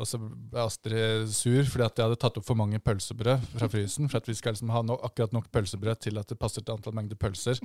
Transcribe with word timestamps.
og 0.00 0.08
så 0.08 0.18
ble 0.20 0.62
Astrid 0.64 1.28
sur 1.34 1.66
fordi 1.68 1.84
at 1.86 2.00
jeg 2.00 2.08
hadde 2.08 2.18
tatt 2.22 2.38
opp 2.40 2.46
for 2.46 2.58
mange 2.58 2.80
pølsebrød 2.82 3.44
fra 3.52 3.68
frysen. 3.72 4.08
For 4.10 4.20
at 4.20 4.30
vi 4.30 4.36
skal 4.38 4.56
liksom 4.56 4.72
ha 4.74 4.82
no 4.86 4.96
akkurat 5.04 5.34
nok 5.36 5.50
pølsebrød 5.52 6.00
til 6.06 6.20
at 6.20 6.30
det 6.30 6.38
passer 6.40 6.64
til 6.64 6.74
antall 6.76 6.96
mengder 6.96 7.18
pølser. 7.20 7.60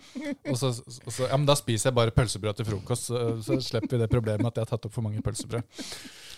Og 0.52 0.60
så, 0.60 0.74
og 0.76 1.12
så 1.16 1.30
ja, 1.30 1.38
men 1.38 1.48
da 1.48 1.56
spiser 1.60 1.90
jeg 1.90 1.98
bare 2.02 2.16
pølsebrød 2.16 2.60
til 2.60 2.70
frokost, 2.70 3.10
så, 3.10 3.24
så 3.46 3.60
slipper 3.64 3.96
vi 3.96 4.04
det 4.04 4.12
problemet 4.12 4.52
at 4.52 4.60
jeg 4.60 4.68
har 4.68 4.76
tatt 4.76 4.90
opp 4.90 4.96
for 4.96 5.06
mange 5.06 5.24
pølsebrød. 5.26 5.64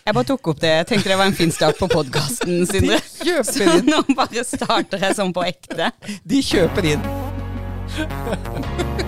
Jeg 0.06 0.14
bare 0.16 0.28
tok 0.30 0.52
opp 0.54 0.62
det. 0.62 0.70
Jeg 0.78 0.86
tenkte 0.92 1.12
det 1.12 1.18
var 1.20 1.28
en 1.28 1.36
fin 1.36 1.52
start 1.52 1.76
på 1.80 1.90
podkasten, 1.92 2.62
Sindre. 2.70 3.00
Så 3.44 3.66
nå 3.84 4.00
bare 4.14 4.46
starter 4.46 5.04
jeg 5.04 5.18
sånn 5.18 5.34
på 5.36 5.44
ekte. 5.50 5.90
De 6.24 6.40
kjøper 6.52 6.94
inn. 6.94 7.04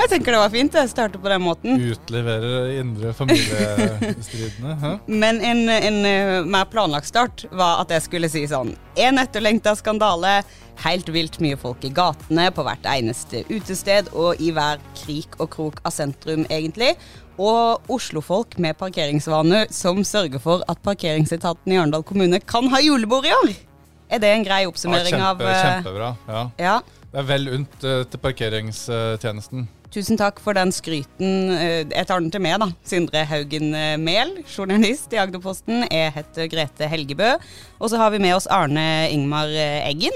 Jeg 0.00 0.08
tenker 0.14 0.32
det 0.32 0.40
var 0.40 0.52
fint 0.52 0.76
å 0.80 0.82
starte 0.88 1.18
på 1.20 1.28
den 1.28 1.42
måten. 1.44 1.82
Utlevere 1.92 2.78
indre 2.78 3.12
familiestridene. 3.16 4.76
hæ? 4.80 4.92
Men 5.22 5.40
en, 5.44 5.60
en 5.68 5.98
eh, 6.08 6.36
mer 6.48 6.68
planlagt 6.72 7.10
start 7.10 7.44
var 7.52 7.82
at 7.82 7.92
jeg 7.92 8.06
skulle 8.06 8.30
si 8.32 8.46
sånn 8.48 8.72
En 8.96 9.20
etterlengta 9.20 9.74
skandale. 9.76 10.40
Helt 10.80 11.10
vilt 11.12 11.36
mye 11.44 11.58
folk 11.60 11.84
i 11.84 11.90
gatene, 11.92 12.46
på 12.56 12.64
hvert 12.64 12.86
eneste 12.88 13.42
utested 13.50 14.08
og 14.16 14.40
i 14.40 14.48
hver 14.56 14.80
krik 15.02 15.34
og 15.36 15.50
krok 15.52 15.82
av 15.84 15.92
sentrum, 15.92 16.46
egentlig. 16.48 16.94
Og 17.36 17.92
Oslo-folk 17.92 18.56
med 18.60 18.78
parkeringsvane 18.80 19.66
som 19.74 20.00
sørger 20.04 20.40
for 20.40 20.64
at 20.72 20.80
parkeringsetaten 20.84 21.74
i 21.74 21.76
Arendal 21.76 22.06
kommune 22.08 22.40
kan 22.40 22.70
ha 22.72 22.80
julebord 22.80 23.28
i 23.28 23.34
år. 23.36 23.52
Er 24.10 24.24
det 24.24 24.32
en 24.32 24.46
grei 24.46 24.62
Ja, 24.64 24.70
oppsummering 24.72 25.12
kjempe, 25.12 25.44
av 25.44 25.44
eh, 25.44 25.60
kjempebra. 25.60 26.08
Ja. 26.28 26.46
Ja. 26.56 26.78
Det 27.10 27.20
er 27.20 27.28
vel 27.28 27.52
unt 27.58 27.84
uh, 27.84 28.00
til 28.08 28.22
parkeringstjenesten. 28.22 29.68
Tusen 29.90 30.14
takk 30.20 30.38
for 30.38 30.54
den 30.54 30.70
skryten. 30.70 31.50
Eh, 31.50 31.82
Jeg 31.90 32.06
tar 32.06 32.20
den 32.22 32.30
til 32.30 32.42
meg, 32.44 32.60
da. 32.62 32.68
Sindre 32.86 33.24
Haugen 33.26 33.72
eh, 33.74 33.96
Mehl, 33.98 34.36
journalist 34.46 35.10
i 35.10 35.18
Agderposten. 35.18 35.82
Jeg 35.90 36.12
heter 36.14 36.46
Grete 36.52 36.86
Helgebø. 36.86 37.32
Og 37.80 37.90
så 37.90 37.98
har 37.98 38.12
vi 38.14 38.20
med 38.22 38.36
oss 38.36 38.46
Arne 38.46 39.08
Ingmar 39.10 39.50
eh, 39.50 39.88
Eggen. 39.88 40.14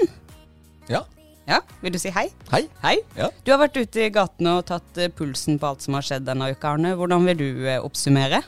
Ja. 0.87 1.01
Ja, 1.45 1.59
Vil 1.83 1.93
du 1.93 1.99
si 2.01 2.09
hei? 2.09 2.29
Hei. 2.53 2.63
Hei. 2.81 2.95
Ja. 3.19 3.27
Du 3.45 3.51
har 3.51 3.59
vært 3.65 3.75
ute 3.77 4.05
i 4.07 4.13
gatene 4.15 4.55
og 4.61 4.63
tatt 4.71 4.97
pulsen 5.19 5.59
på 5.61 5.67
alt 5.73 5.83
som 5.83 5.99
har 5.99 6.07
skjedd 6.07 6.23
denne 6.25 6.47
uka, 6.55 6.71
Arne. 6.71 6.95
Hvordan 6.97 7.27
vil 7.27 7.37
du 7.43 7.67
oppsummere? 7.83 8.39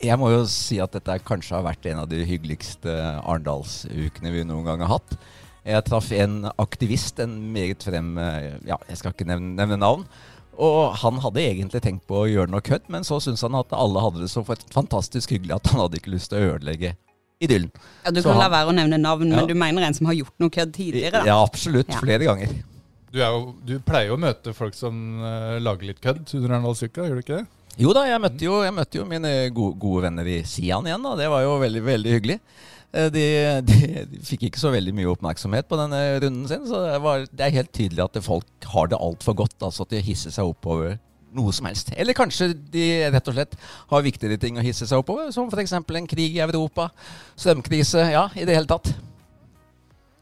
Jeg 0.00 0.16
må 0.20 0.30
jo 0.32 0.44
si 0.50 0.78
at 0.82 0.94
dette 0.94 1.18
kanskje 1.26 1.58
har 1.58 1.66
vært 1.66 1.90
en 1.90 2.00
av 2.04 2.08
de 2.10 2.22
hyggeligste 2.26 2.94
Arendalsukene 3.20 4.32
vi 4.32 4.46
noen 4.48 4.64
gang 4.66 4.86
har 4.86 4.94
hatt. 4.94 5.18
Jeg 5.68 5.84
traff 5.84 6.08
en 6.16 6.40
aktivist, 6.56 7.18
en 7.20 7.34
meget 7.52 7.84
frem 7.84 8.14
Ja, 8.64 8.78
jeg 8.88 8.96
skal 9.02 9.12
ikke 9.12 9.28
nevne, 9.28 9.52
nevne 9.58 9.76
navn. 9.82 10.06
Og 10.58 10.94
han 10.98 11.20
hadde 11.22 11.42
egentlig 11.44 11.80
tenkt 11.84 12.06
på 12.10 12.24
å 12.24 12.28
gjøre 12.28 12.50
noe 12.50 12.64
kødd, 12.66 12.88
men 12.90 13.04
så 13.06 13.20
syntes 13.22 13.44
han 13.46 13.54
at 13.54 13.70
alle 13.76 14.00
hadde 14.02 14.24
det 14.24 14.30
så 14.32 14.42
fantastisk 14.74 15.30
hyggelig 15.36 15.54
at 15.54 15.70
han 15.70 15.84
hadde 15.84 16.00
ikke 16.00 16.10
lyst 16.16 16.32
til 16.32 16.40
å 16.40 16.56
ødelegge 16.56 16.96
idyllen. 17.40 17.70
Ja, 18.04 18.10
Du 18.10 18.18
Så 18.20 18.32
kan 18.32 18.40
la 18.42 18.48
være 18.50 18.72
å 18.72 18.74
nevne 18.74 18.98
navn, 18.98 19.30
Ja. 19.30 19.36
men 19.36 19.46
du 19.46 19.54
mener 19.54 19.86
en 19.86 19.94
som 19.94 20.06
har 20.10 20.14
gjort 20.18 20.34
noe 20.42 20.50
kødd 20.50 20.72
tidligere? 20.74 21.12
da? 21.20 21.24
Ja, 21.30 21.36
absolutt. 21.44 21.88
Ja. 21.88 22.00
Flere 22.02 22.26
ganger. 22.26 22.48
Du, 23.12 23.20
er 23.22 23.30
jo, 23.30 23.54
du 23.64 23.78
pleier 23.80 24.10
jo 24.10 24.16
å 24.18 24.20
møte 24.20 24.52
folk 24.52 24.74
som 24.74 25.22
uh, 25.22 25.58
lager 25.62 25.86
litt 25.86 26.00
kødd 26.02 26.26
under 26.34 26.56
Arendalsuka, 26.56 27.06
gjør 27.06 27.14
du 27.14 27.22
ikke 27.22 27.38
det? 27.38 27.46
Jo 27.78 27.92
da, 27.94 28.02
jeg 28.10 28.18
møtte 28.20 28.42
jo, 28.42 28.56
jeg 28.66 28.74
møtte 28.74 28.98
jo 28.98 29.04
mine 29.06 29.30
gode, 29.54 29.78
gode 29.78 30.02
venner 30.08 30.26
i 30.26 30.40
Sian 30.42 30.84
igjen. 30.90 31.02
da. 31.06 31.14
Det 31.14 31.28
var 31.30 31.44
jo 31.46 31.54
veldig, 31.62 31.82
veldig 31.86 32.16
hyggelig. 32.16 32.40
Eh, 32.94 33.10
De, 33.12 33.24
de, 33.68 34.06
de 34.08 34.22
fikk 34.24 34.46
ikke 34.48 34.60
så 34.62 34.72
veldig 34.72 34.94
mye 34.96 35.10
oppmerksomhet 35.12 35.68
på 35.68 35.76
denne 35.80 35.98
runden 36.24 36.46
sin, 36.48 36.64
så 36.68 36.84
det, 36.86 36.94
var, 37.04 37.26
det 37.28 37.44
er 37.44 37.56
helt 37.58 37.72
tydelig 37.76 38.06
at 38.06 38.22
folk 38.24 38.70
har 38.72 38.88
det 38.88 39.00
altfor 39.00 39.36
godt. 39.42 39.58
Altså 39.60 39.84
at 39.84 39.92
de 39.92 40.00
hisser 40.04 40.32
seg 40.34 40.48
opp 40.48 40.68
over 40.72 40.96
noe 41.36 41.52
som 41.52 41.68
helst. 41.68 41.92
Eller 41.92 42.16
kanskje 42.16 42.54
de 42.72 42.86
rett 43.12 43.28
og 43.28 43.36
slett 43.36 43.58
har 43.90 44.06
viktigere 44.06 44.40
ting 44.40 44.56
å 44.56 44.64
hisse 44.64 44.88
seg 44.88 45.02
opp 45.02 45.12
over, 45.12 45.28
som 45.34 45.50
f.eks. 45.52 45.74
en 45.76 46.08
krig 46.08 46.38
i 46.38 46.40
Europa, 46.44 46.88
strømkrise, 47.36 48.06
ja, 48.14 48.24
i 48.32 48.48
det 48.48 48.56
hele 48.56 48.70
tatt. 48.70 48.94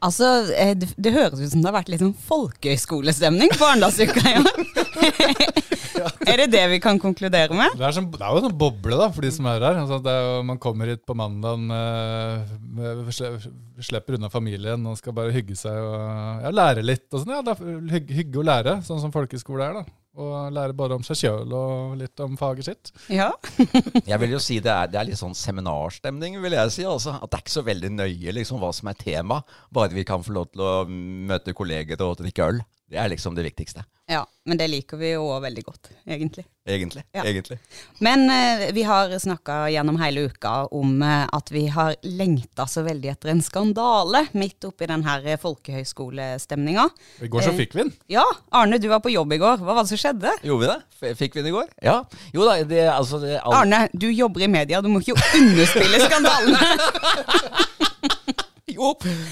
Altså, 0.05 0.27
eh, 0.53 0.75
det, 0.77 0.91
det 1.01 1.13
høres 1.15 1.39
ut 1.41 1.49
som 1.49 1.61
det 1.63 1.69
har 1.71 1.77
vært 1.79 1.89
litt 1.89 2.03
sånn 2.03 2.13
folkehøyskolestemning 2.27 3.53
på 3.57 3.65
Arendalsuka 3.65 4.21
Ja. 4.29 4.43
er 6.29 6.41
det 6.43 6.47
det 6.53 6.63
vi 6.69 6.77
kan 6.83 6.99
konkludere 7.01 7.55
med? 7.57 7.73
Det 7.79 7.85
er, 7.87 7.95
som, 7.95 8.05
det 8.13 8.21
er 8.21 8.29
jo 8.29 8.41
en 8.41 8.47
sånn 8.49 8.59
boble 8.61 8.99
da, 8.99 9.07
for 9.13 9.25
de 9.25 9.31
som 9.33 9.47
er 9.49 9.65
her. 9.65 9.79
Altså, 9.81 9.97
det 10.05 10.13
er 10.13 10.27
jo, 10.27 10.35
man 10.45 10.61
kommer 10.61 10.91
hit 10.91 11.01
på 11.07 11.17
mandag, 11.17 11.63
med, 11.65 13.09
slipper 13.81 14.19
unna 14.19 14.29
familien 14.33 14.85
og 14.89 14.99
skal 14.99 15.15
bare 15.17 15.33
hygge 15.33 15.57
seg 15.57 15.81
og 15.81 16.45
ja, 16.45 16.53
lære 16.53 16.85
litt. 16.85 17.07
Og 17.09 17.23
sånn. 17.23 17.33
Ja, 17.33 17.57
hygge, 17.95 18.19
hygge 18.19 18.41
og 18.43 18.49
lære, 18.51 18.77
sånn 18.85 19.01
som 19.01 19.13
folkehøyskole 19.15 19.65
er. 19.65 19.81
da. 19.81 19.97
Og 20.17 20.53
lære 20.53 20.73
både 20.77 20.97
om 20.97 21.03
seg 21.05 21.19
sjøl 21.19 21.51
og 21.53 21.97
litt 21.99 22.23
om 22.25 22.37
faget 22.39 22.65
sitt. 22.69 22.91
Ja. 23.13 23.29
Jeg 24.09 24.17
vil 24.23 24.33
jo 24.33 24.41
si 24.41 24.57
det 24.63 24.73
er, 24.73 24.89
det 24.89 24.97
er 24.97 25.09
litt 25.11 25.19
sånn 25.19 25.37
seminarstemning, 25.37 26.39
vil 26.41 26.55
jeg 26.57 26.73
si. 26.73 26.85
Altså. 26.89 27.19
At 27.21 27.29
det 27.29 27.37
er 27.37 27.43
ikke 27.45 27.53
så 27.53 27.65
veldig 27.67 27.91
nøye 27.93 28.33
liksom, 28.39 28.61
hva 28.61 28.71
som 28.73 28.89
er 28.89 28.97
tema, 28.97 29.43
bare 29.73 29.93
vi 29.93 30.05
kan 30.07 30.25
få 30.25 30.33
lov 30.39 30.49
til 30.49 30.65
å 30.65 30.73
møte 30.89 31.53
kolleger 31.57 32.01
og 32.05 32.17
drikke 32.23 32.49
øl. 32.49 32.63
Det 32.89 32.97
er 33.03 33.09
liksom 33.11 33.35
det 33.35 33.43
viktigste. 33.43 33.83
ja. 34.07 34.25
Men 34.47 34.55
det 34.61 34.69
liker 34.71 34.95
vi 34.95 35.09
jo 35.11 35.25
òg 35.27 35.41
veldig 35.43 35.63
godt, 35.67 35.89
egentlig. 36.07 36.45
Egentlig. 36.71 37.01
Ja. 37.11 37.23
egentlig. 37.27 37.57
Men 37.99 38.21
eh, 38.31 38.69
vi 38.71 38.83
har 38.87 39.11
snakka 39.19 39.57
gjennom 39.73 39.97
hele 39.99 40.21
uka 40.31 40.53
om 40.71 41.01
eh, 41.03 41.25
at 41.35 41.51
vi 41.51 41.65
har 41.67 41.97
lengta 42.07 42.63
så 42.71 42.85
veldig 42.85 43.09
etter 43.11 43.33
en 43.33 43.41
skandale 43.43 44.21
midt 44.39 44.63
oppi 44.69 44.87
den 44.87 45.03
her 45.03 45.27
folkehøyskolestemninga. 45.43 46.85
I 47.19 47.27
går 47.27 47.43
så 47.43 47.51
Eh, 47.51 47.57
fikk 47.59 47.75
vi 47.75 47.83
den. 47.83 47.91
Ja, 48.07 48.23
Arne, 48.55 48.79
du 48.79 48.87
var 48.87 49.01
på 49.03 49.11
jobb 49.11 49.35
i 49.35 49.41
går. 49.43 49.59
Hva 49.59 49.75
var 49.75 49.83
det 49.83 49.91
som 49.91 49.99
skjedde? 49.99 50.31
Gjorde 50.47 50.63
vi 50.63 50.71
det? 50.71 50.79
F- 51.01 51.17
Fikk 51.25 51.35
vi 51.35 51.43
den 51.43 51.51
i 51.51 51.55
går? 51.57 51.67
Ja. 51.83 51.97
Jo 52.31 52.47
da, 52.47 52.55
det 52.63 52.85
altså 52.93 53.19
det, 53.19 53.41
Arne, 53.43 53.89
du 53.91 54.07
jobber 54.15 54.47
i 54.47 54.47
media, 54.47 54.79
du 54.81 54.87
må 54.87 55.03
ikke 55.03 55.19
underspille 55.41 55.99
skandalene. 56.07 56.63
Jo, 58.77 58.91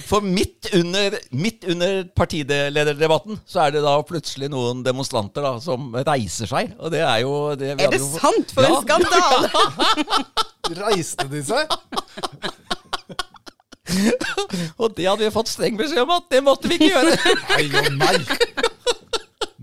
for 0.09 0.25
midt 0.25 0.71
under, 0.73 1.15
midt 1.37 1.67
under 1.69 2.03
partilederdebatten 2.17 3.37
så 3.45 3.67
er 3.67 3.75
det 3.75 3.83
da 3.85 3.93
plutselig 4.07 4.49
noen 4.49 4.81
demonstranter 4.85 5.45
da, 5.45 5.51
som 5.61 5.91
reiser 6.07 6.49
seg. 6.49 6.71
Og 6.81 6.89
det 6.95 7.03
er 7.05 7.19
jo 7.21 7.35
det, 7.55 7.75
vi 7.77 7.83
Er 7.85 7.91
hadde 7.91 7.99
det 7.99 8.01
jo- 8.01 8.19
sant? 8.19 8.51
For 8.55 8.65
en 8.65 8.73
Ja. 8.73 8.81
skandale! 8.81 9.49
Reiste 10.81 11.27
de 11.29 11.43
seg? 11.45 11.69
Og 14.81 14.95
det 14.97 15.05
hadde 15.05 15.23
vi 15.27 15.31
fått 15.35 15.51
streng 15.51 15.77
beskjed 15.77 16.01
om 16.03 16.15
at 16.17 16.25
det 16.33 16.41
måtte 16.43 16.67
vi 16.71 16.79
ikke 16.79 16.89
gjøre. 16.89 17.13
Nei 17.53 17.65
og 17.69 17.91
nei! 18.01 18.17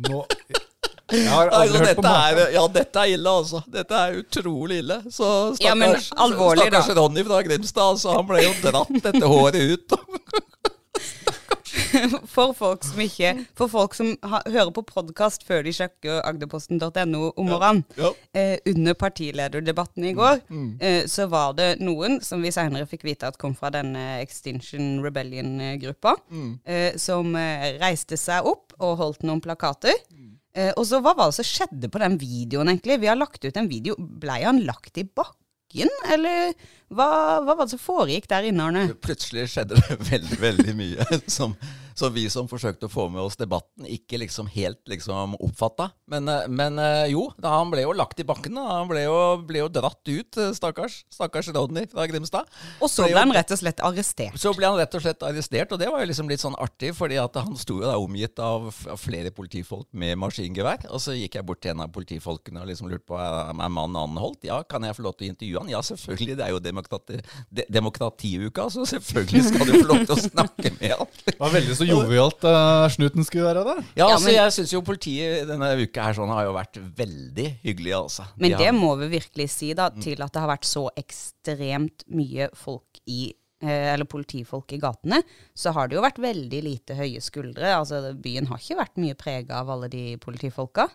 Nå 0.07 0.23
Altså, 1.13 1.83
dette, 1.85 2.09
er, 2.09 2.41
ja, 2.55 2.63
dette 2.73 3.03
er 3.05 3.13
ille, 3.17 3.35
altså. 3.43 3.61
Dette 3.73 3.99
er 4.05 4.19
utrolig 4.23 4.81
ille. 4.83 5.01
Så 5.09 5.29
stakkars, 5.57 5.67
Ja, 5.67 5.75
men 5.79 5.97
alvorlig, 6.27 6.67
stakkars 6.71 6.93
Ronny 6.97 7.25
fra 7.29 7.43
Grimstad, 7.47 7.85
altså, 7.95 8.17
han 8.17 8.29
ble 8.31 8.47
jo 8.47 8.55
dratt 8.65 8.97
dette 9.11 9.33
håret 9.35 9.77
ut. 9.77 9.97
For 12.33 12.53
folk 12.57 12.85
som 12.85 13.01
ikke 13.05 13.31
For 13.57 13.69
folk 13.71 13.95
som 13.97 14.11
ha, 14.29 14.41
hører 14.49 14.71
på 14.77 14.83
podkast 14.89 15.45
før 15.49 15.63
de 15.65 15.73
sjekker 15.77 16.21
agderposten.no 16.25 17.31
om 17.37 17.49
morgenen. 17.49 17.83
Ja. 17.99 18.11
Eh, 18.37 18.57
under 18.73 18.97
partilederdebatten 18.99 20.05
i 20.09 20.13
går, 20.17 20.41
eh, 20.81 21.03
så 21.09 21.27
var 21.33 21.53
det 21.59 21.75
noen, 21.81 22.19
som 22.25 22.45
vi 22.45 22.53
senere 22.55 22.89
fikk 22.89 23.05
vite 23.09 23.29
at 23.29 23.39
kom 23.41 23.55
fra 23.57 23.71
denne 23.73 24.19
Extinction 24.23 25.01
Rebellion-gruppa, 25.05 26.17
eh, 26.65 26.97
som 27.01 27.35
eh, 27.37 27.73
reiste 27.81 28.17
seg 28.21 28.49
opp 28.49 28.73
og 28.81 28.97
holdt 29.01 29.25
noen 29.29 29.41
plakater. 29.45 29.97
Eh, 30.53 30.73
og 30.77 30.85
så 30.85 31.01
hva 31.01 31.15
var 31.17 31.31
det 31.31 31.39
som 31.39 31.49
skjedde 31.49 31.89
på 31.93 32.01
den 32.03 32.19
videoen, 32.21 32.71
egentlig? 32.73 33.01
Vi 33.01 33.09
har 33.09 33.19
lagt 33.19 33.45
ut 33.45 33.57
en 33.57 33.71
video. 33.71 33.97
Blei 33.99 34.43
han 34.45 34.61
lagt 34.67 35.01
i 35.01 35.07
bakken, 35.07 35.93
eller 36.13 36.53
hva, 36.93 37.09
hva 37.41 37.55
var 37.55 37.65
det 37.65 37.73
som 37.73 37.81
foregikk 37.81 38.29
der 38.29 38.51
inne, 38.51 38.67
Arne? 38.69 38.85
Plutselig 39.01 39.49
skjedde 39.55 39.81
det 39.81 39.99
veldig, 40.13 40.41
veldig 40.43 40.77
mye 40.77 41.23
som, 41.25 41.57
som 41.95 42.13
vi 42.15 42.29
som 42.33 42.49
forsøkte 42.51 42.89
å 42.89 42.93
få 42.93 43.09
med 43.13 43.23
oss 43.23 43.39
debatten, 43.41 43.87
ikke 43.89 44.21
liksom 44.23 44.49
helt 44.53 44.81
liksom 44.89 45.37
oppfatta. 45.41 45.91
Men, 46.13 46.29
eh, 46.29 46.49
men 46.49 46.79
eh, 46.79 47.11
jo, 47.13 47.29
da 47.41 47.57
han 47.59 47.71
ble 47.73 47.85
jo 47.85 47.95
lagt 47.97 48.21
i 48.21 48.27
bakken. 48.27 48.57
Da. 48.59 48.67
Han 48.81 48.91
ble 48.91 49.05
jo, 49.07 49.19
ble 49.49 49.63
jo 49.63 49.71
dratt 49.73 50.03
ut, 50.09 50.39
eh, 50.39 50.53
stakkars. 50.57 51.03
Stakkars 51.13 51.51
Rodney 51.55 51.89
fra 51.91 52.07
Grimstad. 52.11 52.49
Og 52.83 52.91
så 52.91 53.07
Ble 53.09 53.21
han 53.21 53.35
rett 53.35 53.53
og 53.53 53.61
slett 53.61 53.83
arrestert. 53.85 54.39
Så 54.41 54.55
ble 54.57 54.69
han 54.69 54.79
rett 54.81 54.95
og 54.97 55.05
slett 55.05 55.25
arrestert, 55.27 55.73
og 55.75 55.81
det 55.81 55.91
var 55.93 56.03
jo 56.03 56.11
liksom 56.11 56.31
litt 56.31 56.43
sånn 56.43 56.57
artig, 56.61 56.93
fordi 56.97 57.19
at 57.21 57.37
han 57.41 57.57
sto 57.61 57.79
jo 57.81 57.89
da 57.89 57.99
omgitt 58.01 58.41
av, 58.43 58.71
flere 58.99 59.33
politifolk 59.35 59.89
med 59.99 60.19
maskingevær. 60.21 60.87
Og 60.93 61.01
så 61.03 61.15
gikk 61.17 61.39
jeg 61.39 61.47
bort 61.49 61.63
til 61.65 61.73
en 61.75 61.85
av 61.85 61.93
politifolkene 61.95 62.63
og 62.63 62.69
liksom 62.71 62.91
lurte 62.91 63.07
på 63.09 63.19
er 63.19 63.55
mannen 63.57 63.99
anholdt. 63.99 64.45
Ja, 64.47 64.61
kan 64.69 64.85
jeg 64.87 64.97
få 64.97 65.07
lov 65.07 65.17
til 65.17 65.29
å 65.29 65.33
intervjue 65.33 65.63
han? 65.63 65.73
Ja, 65.73 65.83
selvfølgelig, 65.87 66.37
det 66.39 66.47
er 66.47 66.55
jo 66.55 66.61
demokrati, 66.63 67.21
de, 67.51 67.67
demokratiuka, 67.73 68.69
så 68.73 68.87
selvfølgelig 68.89 69.45
skal 69.49 69.69
du 69.69 69.75
få 69.79 69.87
lov 69.89 70.05
til 70.05 70.17
å 70.17 70.21
snakke 70.23 70.75
med 70.79 70.97
han. 70.99 71.13
Det 71.27 71.39
var 71.41 71.55
veldig 71.57 71.79
så 71.79 71.89
jovialt 71.93 72.45
uh, 72.49 72.87
snuten 72.89 73.25
skulle 73.29 73.45
være 73.51 73.65
da. 73.65 73.75
Ja, 73.97 74.07
Ja, 74.07 74.07
altså 74.17 74.27
men- 74.27 74.35
jeg 74.39 74.53
syns 74.57 74.73
jo 74.73 74.83
politiet 74.83 75.47
denne 75.49 75.69
uka 75.83 76.03
her 76.09 76.15
sånn 76.19 76.29
har 76.33 76.45
jo 76.49 76.53
vært 76.57 76.81
veldig 76.97 77.49
hyggelig, 77.63 77.93
altså. 77.99 78.25
De 78.37 78.43
Men 78.49 78.51
det 78.59 78.67
har- 78.67 78.73
må 78.81 78.97
vi 78.99 79.09
virkelig 79.19 79.49
si, 79.51 79.73
da, 79.75 79.91
til 79.91 80.21
at 80.23 80.33
det 80.33 80.41
har 80.41 80.49
vært 80.57 80.65
så 80.69 80.89
ekstremt 80.97 82.05
mye 82.09 82.49
folk 82.55 83.01
i 83.07 83.33
eh, 83.63 83.93
eller 83.95 84.05
politifolk 84.11 84.73
i 84.75 84.79
gatene, 84.83 85.23
så 85.55 85.71
har 85.73 85.87
det 85.87 85.95
jo 85.95 86.03
vært 86.03 86.19
veldig 86.19 86.63
lite 86.65 86.97
høye 86.99 87.21
skuldre. 87.23 87.63
Altså, 87.77 88.13
Byen 88.19 88.49
har 88.51 88.59
ikke 88.59 88.77
vært 88.81 88.97
mye 88.99 89.15
prega 89.15 89.61
av 89.61 89.71
alle 89.71 89.89
de 89.89 90.17
politifolka. 90.19 90.89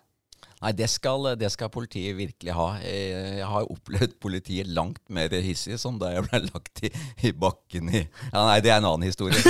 Nei, 0.62 0.72
det 0.78 0.88
skal, 0.90 1.30
det 1.38 1.52
skal 1.54 1.70
politiet 1.74 2.18
virkelig 2.18 2.54
ha. 2.58 2.68
Eh, 2.82 3.38
Jeg 3.38 3.50
har 3.50 3.68
opplevd 3.70 4.16
politiet 4.24 4.70
langt 4.74 5.02
mer 5.14 5.30
hissig, 5.46 5.78
som 5.82 6.00
da 6.02 6.12
jeg 6.16 6.26
ble 6.28 6.42
lagt 6.48 6.84
i, 6.88 6.92
i 7.30 7.32
bakken 7.32 7.92
i 7.94 8.02
ja, 8.02 8.42
Nei, 8.48 8.58
det 8.66 8.72
er 8.74 8.82
en 8.82 8.90
annen 8.90 9.06
historie. 9.08 9.38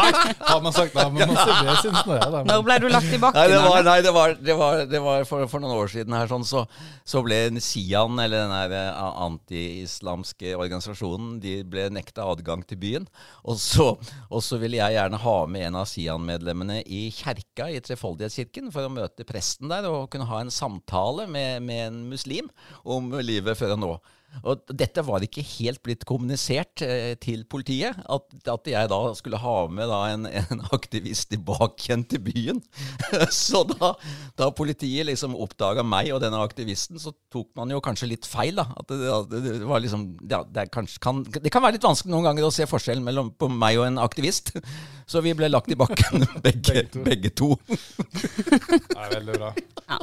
Nei, 0.00 0.10
har 0.40 0.62
man 0.64 0.74
sagt 0.74 0.94
nei, 0.96 1.06
men 1.14 1.30
masse 1.30 1.54
det 1.60 1.76
syns 1.84 2.02
nå 2.06 2.16
jeg, 2.16 2.30
da. 2.34 2.42
Når 2.50 2.64
ble 2.66 2.78
du 2.82 2.88
lagt 2.90 3.14
i 3.14 3.20
bakken? 3.22 3.38
Nei, 3.40 3.46
det 3.52 3.60
var, 3.66 3.84
nei, 3.86 3.98
det 4.06 4.14
var, 4.16 4.34
det 4.50 4.56
var, 4.58 4.84
det 4.90 5.02
var 5.04 5.28
for, 5.28 5.46
for 5.50 5.62
noen 5.62 5.76
år 5.78 5.90
siden 5.92 6.16
her 6.16 6.30
sånn, 6.30 6.46
så, 6.46 6.64
så 7.06 7.22
ble 7.26 7.40
Sian, 7.62 8.18
eller 8.22 8.46
den 8.46 8.56
der 8.72 8.96
antiislamske 8.98 9.40
anti-islamske 9.40 10.54
organisasjonen, 10.58 11.38
de 11.42 11.54
ble 11.68 11.86
nekta 11.92 12.24
adgang 12.30 12.62
til 12.66 12.78
byen. 12.80 13.06
Og 13.48 13.58
så, 13.60 13.92
og 14.28 14.42
så 14.44 14.58
ville 14.60 14.80
jeg 14.80 14.96
gjerne 14.96 15.20
ha 15.22 15.36
med 15.50 15.66
en 15.68 15.78
av 15.80 15.88
Sian-medlemmene 15.90 16.80
i 16.86 17.06
kjerka 17.14 17.68
i 17.72 17.80
Trefoldighetskirken 17.84 18.70
for 18.74 18.86
å 18.86 18.92
møte 18.92 19.26
presten 19.28 19.70
der 19.70 19.88
og 19.90 20.08
kunne 20.12 20.28
ha 20.30 20.39
en 20.40 20.54
samtale 20.54 21.26
med, 21.30 21.62
med 21.66 21.86
en 21.88 22.00
muslim 22.10 22.50
om 22.84 23.12
livet 23.20 23.58
før 23.58 23.76
og 23.76 23.82
nå. 23.84 23.92
Og 24.40 24.72
dette 24.72 25.02
var 25.04 25.24
ikke 25.24 25.44
helt 25.44 25.82
blitt 25.84 26.04
kommunisert 26.08 26.82
eh, 26.86 27.12
til 27.20 27.42
politiet, 27.50 27.98
at, 28.08 28.36
at 28.48 28.70
jeg 28.72 28.90
da 28.92 29.00
skulle 29.18 29.40
ha 29.40 29.56
med 29.72 29.90
da 29.90 30.00
en, 30.14 30.28
en 30.28 30.62
aktivist 30.72 31.30
tilbake 31.32 31.88
igjen 31.88 32.06
til 32.08 32.22
byen. 32.24 32.62
så 33.42 33.62
da, 33.68 33.92
da 34.40 34.50
politiet 34.56 35.08
liksom 35.10 35.36
oppdaga 35.36 35.84
meg 35.86 36.12
og 36.14 36.22
denne 36.24 36.40
aktivisten, 36.40 37.00
så 37.02 37.12
tok 37.32 37.50
man 37.58 37.72
jo 37.74 37.82
kanskje 37.84 38.10
litt 38.12 38.28
feil. 38.28 38.56
da. 38.60 38.68
At 38.80 38.92
det, 38.92 39.10
at 39.12 39.34
det 39.34 39.68
var 39.68 39.84
liksom, 39.84 40.06
ja, 40.24 40.42
det, 40.46 40.64
er 40.64 40.72
kanskje, 40.72 41.02
kan, 41.04 41.24
det 41.26 41.52
kan 41.52 41.64
være 41.64 41.78
litt 41.78 41.88
vanskelig 41.88 42.14
noen 42.14 42.30
ganger 42.30 42.48
å 42.48 42.54
se 42.54 42.68
forskjellen 42.70 43.04
mellom 43.06 43.34
på 43.36 43.50
meg 43.52 43.80
og 43.80 43.88
en 43.90 44.00
aktivist. 44.02 44.54
Så 45.10 45.24
vi 45.26 45.34
ble 45.34 45.50
lagt 45.50 45.72
i 45.72 45.78
bakken, 45.78 46.24
begge, 46.46 46.86
begge 47.02 47.34
to. 47.34 47.56
Det 47.66 48.94
er 48.94 49.16
veldig 49.18 49.40
bra. 49.40 49.54
Ja. 49.90 49.98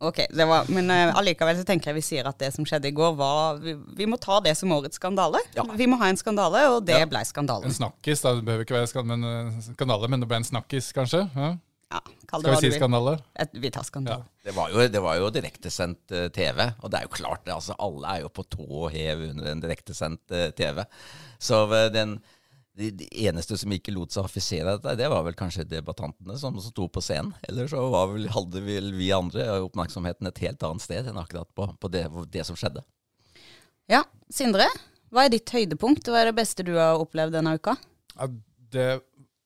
Ok, 0.00 0.22
det 0.32 0.46
var, 0.48 0.68
Men 0.72 0.88
uh, 0.88 1.18
allikevel 1.20 1.58
så 1.58 1.64
tenker 1.68 1.90
jeg 1.90 1.98
vi 1.98 2.04
sier 2.04 2.28
at 2.30 2.38
det 2.40 2.48
som 2.54 2.64
skjedde 2.64 2.88
i 2.88 2.94
går, 2.96 3.16
var 3.18 3.58
Vi, 3.60 3.74
vi 3.98 4.06
må 4.08 4.16
ta 4.20 4.38
det 4.40 4.54
som 4.56 4.72
årets 4.72 4.96
skandale. 4.96 5.42
Ja. 5.56 5.66
Vi 5.76 5.88
må 5.90 5.98
ha 6.00 6.08
en 6.08 6.20
skandale, 6.20 6.62
og 6.72 6.86
det 6.88 6.96
Ja. 7.02 7.08
ble 7.10 7.20
skandalen. 7.28 7.68
En 7.68 7.76
snakkis, 7.76 8.22
da. 8.24 8.32
Det 8.38 8.46
behøver 8.46 8.64
ikke 8.64 8.78
være 8.78 8.88
skandale, 8.88 9.20
men, 9.20 9.50
eh, 9.50 9.74
skandale, 9.74 10.08
men 10.08 10.24
det 10.24 10.30
ble 10.30 10.40
en 10.40 10.48
snakkis, 10.48 10.92
kanskje? 10.96 11.26
Ja. 11.36 11.50
Ja, 11.90 11.98
kall 12.30 12.44
det 12.44 12.52
Skal 12.52 12.54
vi 12.54 12.68
hva 12.68 12.72
si 12.72 12.78
skandale? 12.78 13.12
Vi 13.64 13.70
tar 13.74 13.82
skandale. 13.82 14.24
Det 14.46 14.52
var 14.54 14.70
jo, 14.70 14.84
det 14.86 15.00
var 15.02 15.16
jo 15.18 15.30
direktesendt 15.34 16.12
uh, 16.14 16.28
TV, 16.30 16.68
og 16.80 16.90
det 16.92 17.00
er 17.00 17.08
jo 17.08 17.14
klart, 17.16 17.42
det, 17.44 17.52
altså, 17.56 17.74
alle 17.82 18.12
er 18.14 18.20
jo 18.22 18.28
på 18.30 18.44
tå 18.46 18.66
og 18.68 18.92
hev 18.94 19.24
under 19.32 19.50
en 19.50 19.62
direktesendt 19.64 20.22
uh, 20.30 20.52
TV. 20.54 20.84
Så 21.42 21.64
eh, 21.74 21.88
den, 21.90 22.20
de, 22.80 22.90
de 23.02 23.08
eneste 23.28 23.58
som 23.60 23.72
ikke 23.74 23.92
lot 23.94 24.14
seg 24.14 24.26
affisere 24.26 24.76
dette, 24.76 24.96
det 24.98 25.08
var 25.12 25.24
vel 25.26 25.36
kanskje 25.38 25.66
debattantene 25.68 26.36
som 26.40 26.56
sto 26.64 26.88
på 26.88 27.02
scenen. 27.04 27.34
Eller 27.48 27.68
så 27.70 27.82
var 27.92 28.10
vel, 28.14 28.28
hadde 28.32 28.62
vel 28.64 28.92
vi 28.96 29.10
andre 29.14 29.46
oppmerksomheten 29.66 30.30
et 30.30 30.42
helt 30.46 30.64
annet 30.66 30.84
sted 30.84 31.10
enn 31.10 31.20
akkurat 31.20 31.50
på, 31.56 31.68
på 31.80 31.92
det, 31.92 32.06
det 32.32 32.46
som 32.48 32.58
skjedde. 32.58 32.84
Ja, 33.90 34.04
Sindre, 34.30 34.68
hva 35.10 35.26
er 35.26 35.34
ditt 35.34 35.50
høydepunkt? 35.50 36.08
Hva 36.08 36.22
er 36.22 36.30
det 36.30 36.38
beste 36.38 36.66
du 36.66 36.76
har 36.78 37.00
opplevd 37.02 37.34
denne 37.34 37.56
uka? 37.58 37.74
Ja, 38.14 38.28
det, 38.70 38.88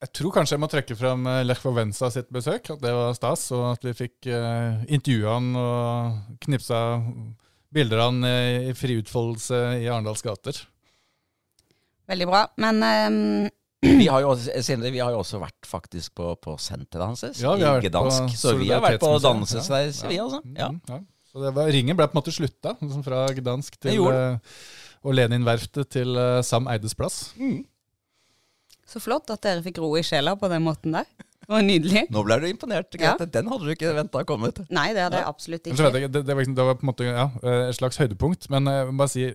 jeg 0.05 0.13
tror 0.19 0.35
kanskje 0.35 0.59
jeg 0.59 0.61
må 0.61 0.69
trekke 0.69 0.97
fram 0.99 1.25
eh, 1.31 1.43
Lech 1.47 1.63
Wawenza 1.65 2.11
sitt 2.13 2.29
besøk. 2.35 2.69
At 2.75 2.83
det 2.85 2.93
var 2.93 3.17
stas, 3.17 3.47
og 3.57 3.71
at 3.73 3.87
vi 3.89 3.97
fikk 4.05 4.29
eh, 4.29 4.85
intervjua 4.93 5.39
han 5.39 5.49
og 5.57 6.39
knipsa 6.45 6.83
bilder 7.75 8.03
av 8.03 8.13
han 8.13 8.29
eh, 8.29 8.69
i 8.69 8.77
fri 8.77 8.99
utfoldelse 9.01 9.63
i 9.81 9.89
Arendals 9.89 10.25
gater. 10.27 10.61
Veldig 12.11 12.31
bra. 12.31 12.47
Men 12.61 12.83
um... 12.85 13.19
Vi 13.85 14.07
har 14.13 14.23
jo, 14.25 14.33
Sindre, 14.65 14.93
vi 14.95 15.03
har 15.03 15.13
jo 15.13 15.21
også 15.21 15.41
vært 15.43 15.69
faktisk 15.69 16.15
på, 16.17 16.31
på 16.41 16.57
senteret 16.63 17.05
hans 17.05 17.43
Ja, 17.43 17.53
i 17.59 17.89
Gdansk. 17.89 18.33
Så 18.41 18.55
vi 18.61 18.71
har 18.73 18.81
vært 18.85 19.03
på 19.03 19.13
dannelsesreise, 19.21 20.09
vi 20.09 20.21
altså. 20.23 20.41
Ja. 20.57 20.71
Mm, 20.73 20.81
ja. 20.89 21.03
Så 21.29 21.43
det 21.43 21.51
var, 21.57 21.69
ringen 21.75 21.99
ble 21.99 22.07
på 22.09 22.15
en 22.15 22.21
måte 22.23 22.33
slutta, 22.33 22.77
liksom 22.79 23.05
fra 23.05 23.27
Gdansk 23.35 23.77
til 23.83 24.09
eh, 24.09 24.57
og 25.05 25.17
Lenin-verftet 25.19 25.91
til 25.93 26.17
uh, 26.17 26.41
Sam 26.47 26.69
Eides 26.71 26.97
plass. 26.97 27.27
så 28.89 29.01
flott 29.03 29.29
at 29.35 29.43
dere 29.45 29.65
fikk 29.65 29.83
ro 29.83 29.91
i 29.99 30.05
sjela 30.07 30.37
på 30.39 30.49
den 30.53 30.65
måten 30.65 30.97
der. 30.97 31.09
Det 31.45 31.53
var 31.53 31.65
nydelig. 31.67 32.07
Nå 32.15 32.23
ble 32.25 32.39
du 32.41 32.47
imponert, 32.49 32.95
Ja. 32.97 33.19
Den 33.21 33.51
hadde 33.53 33.67
du 33.67 33.73
ikke 33.75 33.93
venta 33.93 34.23
kommet. 34.25 34.63
Nei, 34.73 34.93
det 34.97 35.03
hadde 35.05 35.21
jeg 35.21 35.29
absolutt 35.29 35.67
så 35.67 35.91
ikke. 35.91 36.09
det, 36.09 36.23
det, 36.25 36.37
var, 36.39 36.49
det 36.57 36.67
var 36.71 36.79
på 36.81 36.87
en 36.87 36.89
måte 36.89 37.09
ja, 37.09 37.27
eh, 37.43 37.67
et 37.69 37.77
slags 37.77 38.01
høydepunkt, 38.01 38.49
men 38.55 38.71
jeg 38.71 38.87
må 38.89 38.97
bare 39.03 39.13
si 39.13 39.27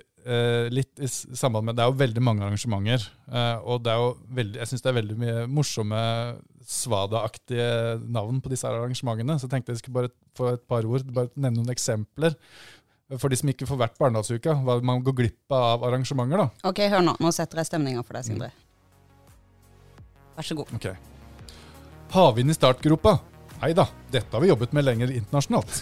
litt 0.74 1.00
i 1.00 1.08
samband 1.08 1.66
med 1.66 1.78
Det 1.78 1.84
er 1.84 1.90
jo 1.92 2.00
veldig 2.00 2.22
mange 2.24 2.44
arrangementer, 2.46 3.06
eh, 3.32 3.58
og 3.64 3.84
det 3.86 3.94
er 3.94 4.02
jo 4.02 4.10
veldig, 4.40 4.60
jeg 4.60 4.72
syns 4.72 4.84
det 4.86 4.90
er 4.92 4.98
veldig 5.00 5.18
mye 5.22 5.46
morsomme 5.48 6.02
Svada-aktige 6.70 7.70
navn 8.14 8.42
på 8.44 8.52
disse 8.52 8.68
arrangementene. 8.70 9.40
Så 9.40 9.48
jeg 9.48 9.56
tenkte 9.56 9.74
jeg 9.74 9.80
skulle 9.82 10.04
bare 10.04 10.12
få 10.38 10.52
et 10.54 10.66
par 10.70 10.86
ord, 10.86 11.08
bare 11.16 11.32
nevne 11.34 11.64
noen 11.64 11.74
eksempler. 11.74 12.36
For 13.18 13.32
de 13.32 13.40
som 13.40 13.50
ikke 13.50 13.66
får 13.66 13.80
vært 13.80 13.96
på 13.98 14.06
Arendalsuka, 14.06 14.54
hva 14.62 14.76
man 14.86 15.02
går 15.02 15.16
glipp 15.18 15.56
av 15.56 15.80
av 15.80 15.88
arrangementer. 15.88 16.44
da. 16.44 16.70
Ok, 16.70 16.84
hør 16.92 17.02
nå. 17.08 17.16
Nå 17.18 17.32
setter 17.34 17.64
jeg 17.64 17.72
stemninga 17.72 18.04
for 18.06 18.20
deg, 18.20 18.28
Sindre. 18.28 18.52
Vær 20.38 20.46
så 20.46 20.60
god. 20.60 20.70
Ok. 20.78 20.92
Havvind 22.14 22.54
i 22.54 22.58
startgropa. 22.58 23.18
Nei 23.64 23.74
da, 23.74 23.90
dette 24.14 24.30
har 24.30 24.46
vi 24.46 24.54
jobbet 24.54 24.78
med 24.78 24.86
lenger 24.86 25.12
internasjonalt. 25.18 25.82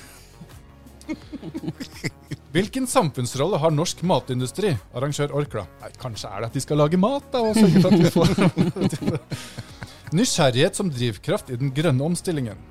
Hvilken 2.56 2.88
samfunnsrolle 2.88 3.60
har 3.60 3.74
norsk 3.76 4.02
matindustri? 4.08 4.72
Arrangør 4.96 5.34
Orkla. 5.36 5.66
Nei, 5.82 5.90
kanskje 6.00 6.30
er 6.32 6.44
det 6.46 6.48
at 6.48 6.56
de 6.56 6.64
skal 6.64 6.80
lage 6.80 7.00
mat, 7.00 7.26
da, 7.34 7.42
og 7.44 7.58
sørge 7.58 7.82
for 7.84 7.92
at 7.92 8.00
vi 8.00 8.12
får 8.14 9.20
Nysgjerrighet 10.18 10.78
som 10.80 10.88
drivkraft 10.92 11.52
i 11.52 11.58
den 11.60 11.74
grønne 11.76 12.06
omstillingen. 12.08 12.62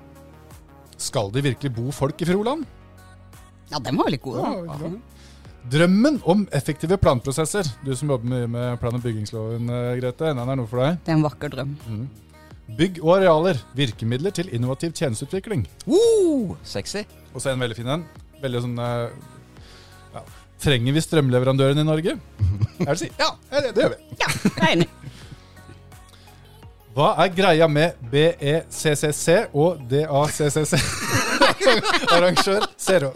Skal 0.96 1.28
det 1.34 1.44
virkelig 1.44 1.74
bo 1.76 1.92
folk 1.92 2.24
i 2.24 2.28
Froland? 2.30 2.64
Ja, 3.68 3.82
den 3.82 3.98
var 4.00 4.08
litt 4.08 4.24
god, 4.24 4.40
Ja, 4.40 4.78
da. 4.80 4.94
Drømmen 5.66 6.20
om 6.30 6.44
effektive 6.54 6.96
planprosesser. 7.02 7.66
Du 7.84 7.90
som 7.98 8.08
jobber 8.14 8.30
mye 8.30 8.46
med 8.48 8.80
plan- 8.80 8.94
og 8.94 9.02
byggingsloven, 9.02 9.68
eh, 9.68 9.96
Grete. 9.98 10.30
Den 10.30 10.38
er 10.38 10.56
noe 10.56 10.66
for 10.70 10.78
deg. 10.80 11.00
Det 11.04 11.12
er 11.12 11.18
en 11.18 11.26
vakker 11.26 11.52
drøm. 11.52 11.72
Bygg 12.78 13.00
og 13.02 13.16
arealer. 13.18 13.58
Virkemidler 13.74 14.30
til 14.30 14.48
innovativ 14.54 14.94
tjenesteutvikling. 14.94 15.66
Uh, 15.86 16.54
sexy. 16.62 17.02
Og 17.34 17.42
så 17.42 17.50
en 17.52 17.60
veldig 17.60 17.76
fin 17.76 17.90
en. 17.98 18.04
Veldig 18.40 18.62
sånn 18.62 18.78
eh. 18.78 19.10
Trenger 20.66 20.96
vi 20.96 21.02
strømleverandøren 21.04 21.78
i 21.78 21.86
Norge? 21.86 22.16
Jeg 22.80 22.86
vil 22.88 22.98
si 22.98 23.08
ja, 23.20 23.28
det 23.52 23.68
det 23.76 23.84
gjør 23.84 23.92
vi. 23.92 24.16
Ja, 24.18 24.30
jeg 24.42 24.62
er 24.64 24.72
enig. 24.72 24.88
Hva 26.96 27.10
er 27.22 27.28
greia 27.36 27.68
med 27.70 28.00
BECCC 28.10 29.52
og 29.54 29.84
DACCC? 29.86 30.72
Arrangør 32.16 32.64
Zero. 32.80 33.12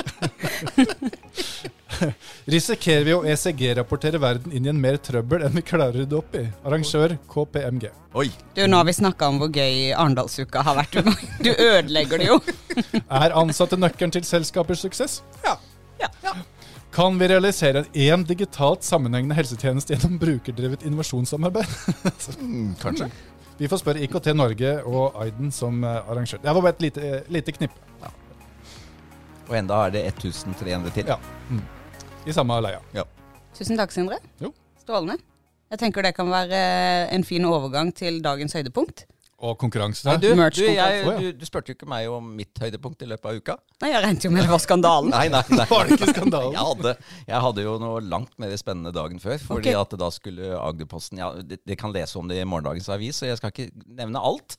Risikerer 2.54 3.02
vi 3.08 3.16
å 3.16 3.24
ECG-rapportere 3.32 4.20
verden 4.22 4.54
inn 4.54 4.68
i 4.68 4.70
en 4.70 4.78
mer 4.80 5.00
trøbbel 5.02 5.42
enn 5.48 5.56
vi 5.56 5.64
klarer 5.66 5.96
å 5.96 6.04
rydde 6.04 6.18
opp 6.20 6.36
i? 6.38 6.44
Arrangør 6.62 7.16
KPMG. 7.32 7.88
Oi. 8.20 8.28
Du, 8.54 8.62
nå 8.70 8.78
har 8.78 8.86
vi 8.86 8.94
snakka 8.94 9.32
om 9.32 9.40
hvor 9.42 9.50
gøy 9.50 9.90
Arendalsuka 9.90 10.62
har 10.68 10.78
vært. 10.78 11.00
Du, 11.42 11.50
ødelegger 11.50 12.22
det 12.22 12.30
jo. 12.30 12.38
Er 13.08 13.34
ansatte 13.42 13.80
nøkkelen 13.80 14.14
til 14.14 14.28
selskapers 14.28 14.86
suksess? 14.86 15.18
Ja. 15.42 15.56
Kan 16.92 17.18
vi 17.18 17.28
realisere 17.28 17.84
én 17.94 18.24
digitalt 18.26 18.82
sammenhengende 18.82 19.34
helsetjeneste 19.38 19.94
gjennom 19.94 20.18
brukerdrevet 20.18 20.82
innovasjonssamarbeid? 20.82 21.76
Mm, 22.40 22.74
kanskje. 22.80 23.06
Vi 23.60 23.68
får 23.68 23.82
spørre 23.82 24.02
IKT 24.02 24.32
Norge 24.34 24.72
og 24.88 25.14
Aiden 25.22 25.52
som 25.54 25.84
eh, 25.84 26.10
arrangør. 26.10 26.40
Det 26.42 26.54
var 26.54 26.64
bare 26.64 26.74
et 26.74 26.82
lite, 26.82 27.22
lite 27.28 27.54
knippe 27.54 28.10
Og 29.50 29.56
enda 29.58 29.84
er 29.86 29.94
det 29.94 30.04
1300 30.08 30.90
til. 30.94 31.06
Ja. 31.06 31.18
mm. 31.50 31.62
i 32.26 32.32
samme 32.34 32.58
leia. 32.64 33.04
Tusen 33.54 33.78
takk, 33.78 33.92
Sindre. 33.94 34.18
Jo. 34.42 34.50
Strålende. 34.82 35.18
Jeg 35.70 35.78
tenker 35.78 36.02
det 36.02 36.14
kan 36.16 36.30
være 36.30 36.60
en 37.14 37.24
fin 37.24 37.44
overgang 37.46 37.94
til 37.94 38.18
dagens 38.22 38.56
høydepunkt. 38.58 39.06
Og 39.40 39.54
konkurranse. 39.56 40.04
Nei, 40.04 40.18
du, 40.20 40.26
du, 40.36 40.64
jeg, 40.68 41.04
du, 41.06 41.26
du 41.40 41.44
spurte 41.48 41.72
jo 41.72 41.76
ikke 41.78 41.86
meg 41.88 42.10
om 42.12 42.26
mitt 42.36 42.58
høydepunkt 42.60 43.00
i 43.00 43.08
løpet 43.08 43.28
av 43.30 43.38
uka. 43.40 43.54
Nei, 43.80 43.88
Jeg 43.94 44.02
regnet 44.04 44.26
jo 44.26 44.30
med 44.34 44.44
det 44.44 44.50
var 44.50 44.60
skandalen. 44.60 45.12
Nei, 45.14 45.30
nei, 45.32 45.40
nei. 45.54 45.64
Var 45.70 45.88
det 45.88 45.96
ikke 45.96 46.10
skandalen? 46.10 46.56
Jeg 46.58 46.66
hadde, 46.66 46.92
jeg 47.30 47.40
hadde 47.46 47.64
jo 47.64 47.76
noe 47.80 48.02
langt 48.04 48.34
mer 48.42 48.52
spennende 48.60 48.92
dagen 48.92 49.22
før. 49.22 49.38
Fordi 49.40 49.72
okay. 49.72 49.78
at 49.80 49.96
da 50.02 50.10
skulle 50.12 50.50
Agderposten 50.60 51.22
ja, 51.22 51.30
de, 51.40 51.56
de 51.56 51.78
kan 51.80 51.94
lese 51.94 52.20
om 52.20 52.28
det 52.28 52.36
i 52.42 52.44
morgendagens 52.44 52.90
avis, 52.92 53.22
så 53.22 53.30
jeg 53.30 53.40
skal 53.40 53.54
ikke 53.54 53.70
nevne 53.88 54.20
alt. 54.20 54.58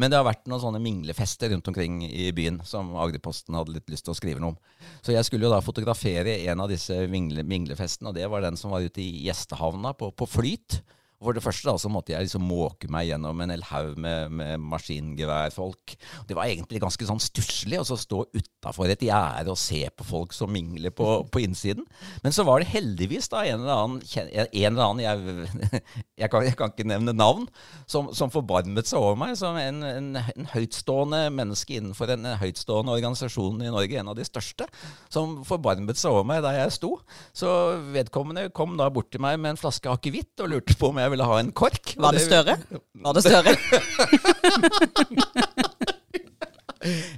Men 0.00 0.08
det 0.08 0.20
har 0.22 0.26
vært 0.30 0.48
noen 0.48 0.64
sånne 0.64 0.80
minglefester 0.80 1.52
rundt 1.52 1.68
omkring 1.68 2.00
i 2.08 2.30
byen 2.32 2.62
som 2.64 2.94
Agderposten 3.04 3.58
hadde 3.58 3.76
litt 3.76 3.92
lyst 3.92 4.08
til 4.08 4.14
å 4.14 4.18
skrive 4.18 4.40
noe 4.40 4.54
om. 4.54 4.58
Så 5.04 5.12
jeg 5.12 5.28
skulle 5.28 5.44
jo 5.44 5.52
da 5.52 5.60
fotografere 5.60 6.38
en 6.48 6.64
av 6.64 6.72
disse 6.72 6.96
mingle, 7.12 7.44
minglefestene, 7.44 8.08
og 8.08 8.16
det 8.16 8.32
var 8.32 8.48
den 8.48 8.56
som 8.56 8.72
var 8.72 8.88
ute 8.88 9.04
i 9.04 9.26
gjestehavna 9.26 9.92
på, 9.98 10.08
på 10.16 10.32
Flyt. 10.38 10.80
For 11.22 11.36
det 11.36 11.42
første 11.44 11.68
da, 11.70 11.76
så 11.78 11.90
måtte 11.92 12.14
jeg 12.14 12.26
liksom 12.26 12.44
måke 12.46 12.88
meg 12.92 13.06
gjennom 13.08 13.40
en 13.42 13.52
hel 13.54 13.62
haug 13.68 13.98
med, 14.00 14.32
med 14.34 14.62
maskingeværfolk. 14.72 15.94
Det 16.28 16.36
var 16.36 16.50
egentlig 16.50 16.82
ganske 16.82 17.06
sånn 17.06 17.22
stusslig 17.22 17.78
å 17.78 17.86
stå 17.86 18.24
utafor 18.34 18.90
et 18.90 19.04
gjerde 19.06 19.52
og 19.52 19.60
se 19.60 19.84
på 19.94 20.06
folk 20.06 20.34
som 20.34 20.50
mingler 20.52 20.94
på, 20.94 21.06
på, 21.30 21.42
innsiden. 21.42 21.86
Men 22.24 22.34
så 22.34 22.46
var 22.48 22.62
det 22.62 22.72
heldigvis 22.72 23.30
da 23.32 23.44
en 23.46 23.62
eller 23.62 23.84
annen, 23.84 24.02
en 24.02 24.72
eller 24.72 24.84
annen 24.84 25.02
jeg, 25.04 25.62
jeg, 26.22 26.32
kan, 26.32 26.46
jeg 26.46 26.58
kan, 26.58 26.74
ikke 26.74 26.88
nevne 26.90 27.14
navn, 27.14 27.46
som, 27.86 28.10
som 28.16 28.32
forbarmet 28.32 28.88
seg 28.88 29.02
over 29.02 29.18
meg 29.20 29.36
som 29.38 29.58
en, 29.60 29.82
en, 29.86 30.10
en, 30.18 30.50
høytstående 30.52 31.24
menneske 31.34 31.78
innenfor 31.78 32.12
en 32.14 32.32
høytstående 32.40 32.94
organisasjon 32.96 33.62
i 33.62 33.70
Norge, 33.72 34.00
en 34.00 34.10
av 34.12 34.18
de 34.18 34.26
største, 34.26 34.66
som 35.12 35.40
forbarmet 35.46 36.00
seg 36.00 36.14
over 36.14 36.26
meg 36.28 36.42
da 36.44 36.54
jeg 36.56 36.74
sto. 36.74 36.94
Så 37.36 37.48
vedkommende 37.94 38.48
kom 38.54 38.76
da 38.80 38.88
bort 38.92 39.12
til 39.12 39.22
meg 39.22 39.38
med 39.40 39.54
en 39.54 39.60
flaske 39.60 39.90
akevitt 39.90 40.42
og 40.42 40.52
lurte 40.54 40.76
på 40.78 40.90
om 40.90 41.00
jeg 41.00 41.11
ville 41.12 41.28
ha 41.28 41.38
en 41.40 41.52
kork. 41.56 41.94
Var 42.00 42.16
det 42.16 42.24
Støre? 42.26 42.58
Var 43.04 43.12
det 43.18 43.22
Støre? 43.26 43.52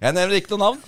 jeg 0.05 0.13
nevner 0.13 0.37
ikke 0.39 0.55
noe 0.55 0.65
navn. 0.69 0.81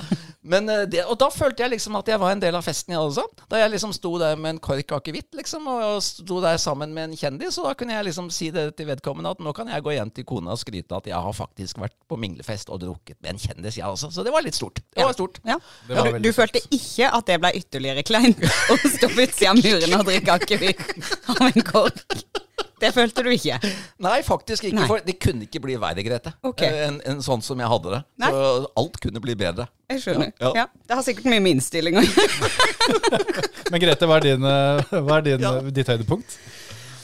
Men 0.46 0.68
eh, 0.70 0.84
det, 0.90 1.02
og 1.10 1.18
da 1.18 1.28
følte 1.34 1.64
jeg 1.64 1.75
liksom 1.75 1.96
at 1.98 2.08
jeg 2.10 2.20
var 2.22 2.34
en 2.34 2.42
del 2.42 2.56
av 2.56 2.64
festen, 2.64 2.94
jeg 2.94 3.02
også. 3.02 3.25
Da 3.50 3.58
jeg 3.60 3.72
liksom 3.75 3.92
sto 3.96 4.12
der 4.20 4.38
med 4.38 4.54
en 4.54 4.60
kork 4.62 4.94
akevitt 4.94 5.34
liksom, 5.36 5.66
og 5.70 5.98
sto 6.04 6.38
der 6.44 6.58
sammen 6.62 6.94
med 6.94 7.10
en 7.10 7.18
kjendis. 7.18 7.58
Og 7.58 7.66
da 7.68 7.75
kunne 7.78 7.96
jeg 7.96 8.06
liksom 8.08 8.30
si 8.34 8.52
det 8.54 8.68
til 8.78 8.88
vedkommende 8.90 9.34
at 9.34 9.42
nå 9.42 9.54
kan 9.56 9.70
jeg 9.72 9.84
gå 9.84 9.96
hjem 9.96 10.12
til 10.14 10.28
kona 10.28 10.54
og 10.54 10.62
skryte 10.62 10.96
at 10.96 11.10
jeg 11.10 11.18
har 11.26 11.36
faktisk 11.36 11.82
vært 11.82 11.96
på 12.06 12.18
minglefest 12.22 12.70
og 12.70 12.82
drukket 12.84 13.18
med 13.18 13.34
en 13.34 13.42
kjendis, 13.42 13.80
jeg 13.80 13.90
også. 13.90 14.12
Så 14.14 14.26
det 14.26 14.34
var 14.34 14.46
litt 14.46 14.58
stort. 14.58 14.80
Det 14.94 15.02
ja. 15.02 15.10
var 15.10 15.18
stort. 15.18 15.42
Ja. 15.46 15.58
Det 15.88 15.98
var 15.98 16.12
du, 16.14 16.22
du 16.28 16.32
følte 16.36 16.62
ikke 16.70 17.10
at 17.10 17.26
det 17.26 17.40
ble 17.42 17.54
ytterligere 17.58 18.06
kleint 18.06 18.46
å 18.46 18.78
stå 18.78 19.10
på 19.10 19.26
utsida 19.26 19.52
av 19.52 19.62
muren 19.62 19.98
og 19.98 20.10
drikke 20.10 20.38
akevitt 20.38 20.86
av 21.34 21.48
en 21.50 21.70
kork? 21.75 22.44
Det 22.87 22.93
følte 22.95 23.25
du 23.26 23.31
ikke? 23.35 23.59
Nei, 24.07 24.19
faktisk 24.26 24.69
ikke. 24.69 24.78
Nei. 24.78 24.88
For 24.90 25.02
det 25.05 25.16
kunne 25.23 25.47
ikke 25.49 25.62
bli 25.64 25.78
verre, 25.81 26.05
Grete, 26.07 26.33
okay. 26.47 26.71
Eh, 26.71 26.85
enn 26.88 27.00
en 27.11 27.23
sånn 27.25 27.43
som 27.45 27.61
jeg 27.61 27.71
hadde 27.73 27.97
det. 27.97 28.02
Nei. 28.23 28.31
Så 28.33 28.71
alt 28.83 29.00
kunne 29.02 29.23
bli 29.25 29.37
bedre. 29.38 29.66
Jeg 29.90 30.05
skjønner. 30.05 30.31
Ja, 30.43 30.52
ja. 30.62 30.66
Det 30.87 30.99
har 30.99 31.07
sikkert 31.07 31.28
mye 31.31 31.43
med 31.43 31.57
innstilling 31.57 31.99
å 31.99 32.05
Men 33.73 33.83
Grete, 33.83 34.09
hva 34.09 34.21
er, 34.21 34.28
din, 34.31 34.47
eh, 34.47 34.95
hva 35.02 35.19
er 35.19 35.26
din, 35.26 35.43
ja. 35.43 35.52
ditt 35.75 35.90
høydepunkt? 35.90 36.38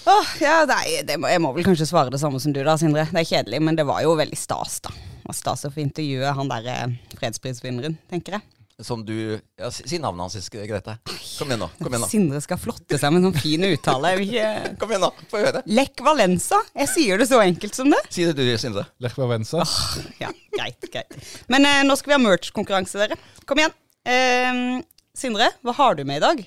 Åh, 0.03 0.33
ja, 0.43 0.55
nei, 0.67 0.99
må, 1.15 1.31
Jeg 1.31 1.43
må 1.43 1.53
vel 1.55 1.67
kanskje 1.67 1.87
svare 1.87 2.11
det 2.11 2.19
samme 2.23 2.41
som 2.43 2.55
du, 2.55 2.63
da, 2.67 2.79
Sindre. 2.79 3.07
Det 3.11 3.23
er 3.23 3.29
kjedelig, 3.29 3.63
men 3.63 3.79
det 3.79 3.87
var 3.91 4.03
jo 4.07 4.17
veldig 4.19 4.39
stas, 4.39 4.81
da. 4.87 4.95
Stas 5.33 5.63
å 5.65 5.71
få 5.73 5.81
intervjue 5.85 6.33
han 6.37 6.51
der 6.51 6.67
eh, 6.73 6.99
fredsprisvinneren, 7.19 7.99
tenker 8.11 8.39
jeg 8.39 8.49
som 8.87 9.03
du 9.07 9.15
ja, 9.35 9.71
Si 9.73 9.99
navnet 10.01 10.25
hans, 10.25 10.49
Grete. 10.53 10.97
Kom 11.39 11.51
igjen 11.51 11.63
nå. 11.63 11.69
kom 11.79 11.91
igjen 11.91 12.05
nå 12.05 12.09
Sindre 12.11 12.41
skal 12.45 12.61
flotte 12.61 12.99
seg 13.01 13.15
med 13.15 13.25
noen 13.25 13.37
fin 13.37 13.65
uttale. 13.67 14.15
Ikke... 14.25 14.47
Kom 14.81 14.93
igjen 14.93 15.05
nå, 15.07 15.11
få 15.31 15.43
høre. 15.45 15.63
Lech 15.71 16.03
Valenza. 16.05 16.61
Jeg 16.79 16.91
sier 16.93 17.23
det 17.23 17.29
så 17.31 17.41
enkelt 17.45 17.79
som 17.79 17.93
det. 17.93 18.01
Si 18.13 18.27
det 18.29 18.37
du, 18.39 18.45
Sindre. 18.61 18.87
Lech 19.03 19.17
Valenza. 19.19 19.63
Oh, 19.65 20.09
ja, 20.23 20.33
greit, 20.57 20.91
greit. 20.93 21.17
Men 21.53 21.69
eh, 21.69 21.83
nå 21.87 21.97
skal 21.99 22.15
vi 22.15 22.19
ha 22.19 22.25
merch-konkurranse, 22.25 23.01
dere. 23.05 23.19
Kom 23.49 23.63
igjen. 23.63 23.77
Eh, 24.09 24.83
Sindre, 25.17 25.53
hva 25.63 25.77
har 25.77 25.99
du 25.99 26.05
med 26.09 26.21
i 26.21 26.25
dag? 26.25 26.45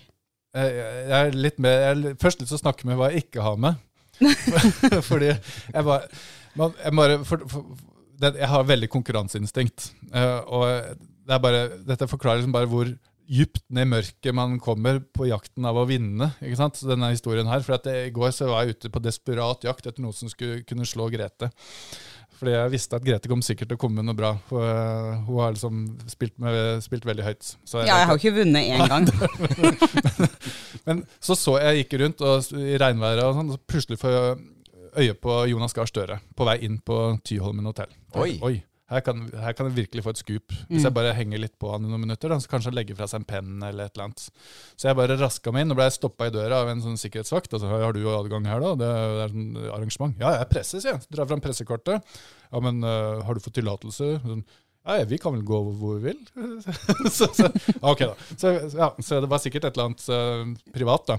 Jeg, 0.55 0.75
jeg 0.75 1.15
er 1.17 1.35
litt 1.35 1.57
med 1.59 1.73
Jeg 1.73 1.95
er 1.95 2.21
først 2.21 2.39
litt 2.39 2.47
til 2.47 2.57
å 2.57 2.61
snakke 2.61 2.87
med 2.87 2.99
hva 2.99 3.11
jeg 3.11 3.27
ikke 3.27 3.43
har 3.45 3.59
med. 3.59 3.81
Fordi 5.09 5.33
jeg 5.33 5.83
bare, 5.83 6.07
man, 6.55 6.71
jeg, 6.79 6.95
bare 6.95 7.17
for, 7.27 7.43
for, 7.51 7.65
det, 8.21 8.31
jeg 8.39 8.49
har 8.51 8.69
veldig 8.69 8.89
konkurranseinstinkt. 8.93 9.89
Uh, 10.13 10.39
og 10.47 10.65
det 11.25 11.41
bare, 11.41 11.67
dette 11.87 12.09
forklarer 12.09 12.41
liksom 12.41 12.55
bare 12.55 12.69
hvor 12.69 12.89
djupt 13.25 13.63
ned 13.73 13.87
i 13.87 13.91
mørket 13.95 14.35
man 14.37 14.59
kommer 14.61 14.99
på 15.01 15.27
jakten 15.29 15.65
av 15.65 15.79
å 15.81 15.87
vinne. 15.89 16.29
ikke 16.41 16.59
sant? 16.59 16.77
Så 16.77 16.89
denne 16.89 17.09
historien 17.13 17.49
her, 17.49 17.63
for 17.65 17.89
I 17.89 18.11
går 18.13 18.33
så 18.35 18.49
var 18.49 18.65
jeg 18.65 18.75
ute 18.75 18.91
på 18.93 19.01
desperat 19.01 19.65
jakt 19.65 19.87
etter 19.87 20.03
noe 20.03 20.13
som 20.15 20.29
skulle 20.31 20.61
kunne 20.67 20.85
slå 20.85 21.09
Grete. 21.13 21.49
Fordi 22.35 22.51
jeg 22.51 22.71
visste 22.73 22.97
at 22.99 23.05
Grete 23.05 23.31
kom 23.31 23.41
sikkert 23.45 23.71
til 23.71 23.79
å 23.79 23.81
komme 23.81 24.01
med 24.01 24.09
noe 24.09 24.17
bra. 24.17 24.33
For 24.49 24.61
uh, 24.67 25.23
hun 25.25 25.39
har 25.41 25.55
liksom 25.55 25.85
spilt, 26.11 26.35
med, 26.43 26.83
spilt 26.83 27.07
veldig 27.07 27.25
høyt. 27.25 27.53
Jeg, 27.63 27.87
ja, 27.87 28.01
jeg 28.01 28.09
har 28.09 28.17
jo 28.17 28.21
ikke 28.21 28.35
vunnet 28.41 28.69
én 28.75 28.91
gang. 28.91 29.07
men, 29.63 29.79
men, 30.89 31.03
så 31.23 31.37
så 31.39 31.57
jeg 31.63 31.85
gikk 31.85 31.97
rundt 32.03 32.25
og, 32.27 32.51
i 32.59 32.77
regnværet, 32.81 33.23
og 33.23 33.39
sånn, 33.39 33.53
og 33.53 33.57
så 33.57 33.73
plutselig 33.73 34.01
får 34.03 34.15
jeg 34.17 34.37
øye 34.95 35.17
på 35.19 35.41
Jonas 35.51 35.75
Gahr 35.75 35.89
Støre 35.89 36.21
på 36.35 36.47
vei 36.47 36.59
inn 36.67 36.79
på 36.83 37.01
Tyholmen 37.25 37.71
hotell. 37.71 37.91
Oi. 38.19 38.35
Oi. 38.43 38.55
Her 38.85 39.01
kan, 39.01 39.23
her 39.33 39.55
kan, 39.57 39.65
jeg 39.71 39.79
virkelig 39.79 40.03
få 40.05 40.11
et 40.13 40.19
skup. 40.21 40.51
Hvis 40.69 40.83
mm. 40.83 40.85
jeg 40.85 40.93
bare 40.93 41.13
henger 41.17 41.41
litt 41.41 41.55
på 41.61 41.71
han 41.71 41.87
i 41.87 41.89
noen 41.89 42.03
minutter, 42.03 42.29
da, 42.29 42.37
så 42.41 42.51
kanskje 42.51 42.69
han 42.69 42.77
legger 42.77 42.97
fra 42.99 43.07
seg 43.09 43.23
en 43.23 43.27
penn 43.31 43.63
eller 43.65 43.87
et 43.87 43.95
eller 43.95 44.11
annet. 44.11 44.25
Så 44.77 44.89
jeg 44.89 44.97
bare 44.99 45.17
raska 45.17 45.53
meg 45.55 45.65
inn 45.65 45.73
og 45.73 45.79
ble 45.79 45.87
stoppa 45.93 46.27
i 46.29 46.33
døra 46.35 46.59
av 46.61 46.69
en 46.69 46.83
sånn 46.83 46.99
sikkerhetsvakt. 47.01 47.55
Altså, 47.57 47.71
'Har 47.71 47.97
du 47.97 48.03
adgang 48.13 48.45
her, 48.45 48.61
da?' 48.61 48.75
Det, 48.77 48.91
er 49.25 49.33
sånn 49.33 49.57
arrangement. 49.73 50.13
'Ja, 50.21 50.35
jeg 50.37 50.49
presses, 50.53 50.85
jeg.' 50.85 51.01
Drar 51.09 51.25
fram 51.25 51.41
pressekortet. 51.41 52.05
'Ja, 52.51 52.61
men 52.61 52.83
uh, 52.85 53.25
har 53.25 53.33
du 53.33 53.41
fått 53.41 53.57
tillatelse?' 53.57 54.21
Sånn, 54.21 54.45
ja, 54.85 55.03
vi 55.09 55.17
kan 55.17 55.33
vel 55.33 55.41
gå 55.41 55.63
hvor 55.65 55.97
vi 55.97 56.11
vil. 56.13 56.19
så, 57.17 57.25
så, 57.33 57.49
ok, 57.81 58.05
da. 58.05 58.13
Så, 58.37 58.53
ja, 58.69 58.93
så, 59.01 59.17
det 59.17 59.31
var 59.31 59.41
sikkert 59.41 59.65
et 59.65 59.79
eller 59.79 59.89
annet 59.89 60.05
uh, 60.13 60.69
privat, 60.75 61.09
da. 61.09 61.17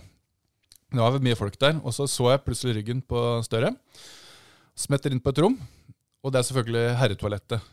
Det 0.94 1.02
var 1.02 1.18
mye 1.18 1.34
folk 1.38 1.58
der. 1.58 1.80
Og 1.82 1.90
så 1.90 2.06
så 2.06 2.30
jeg 2.30 2.44
plutselig 2.46 2.76
ryggen 2.78 3.02
på 3.02 3.42
Støre. 3.42 3.74
Smetter 4.78 5.10
inn 5.10 5.18
på 5.24 5.34
et 5.34 5.42
rom. 5.42 5.58
Og 6.24 6.32
det 6.32 6.40
er 6.40 6.48
selvfølgelig 6.48 6.86
herretoalettet. 7.00 7.72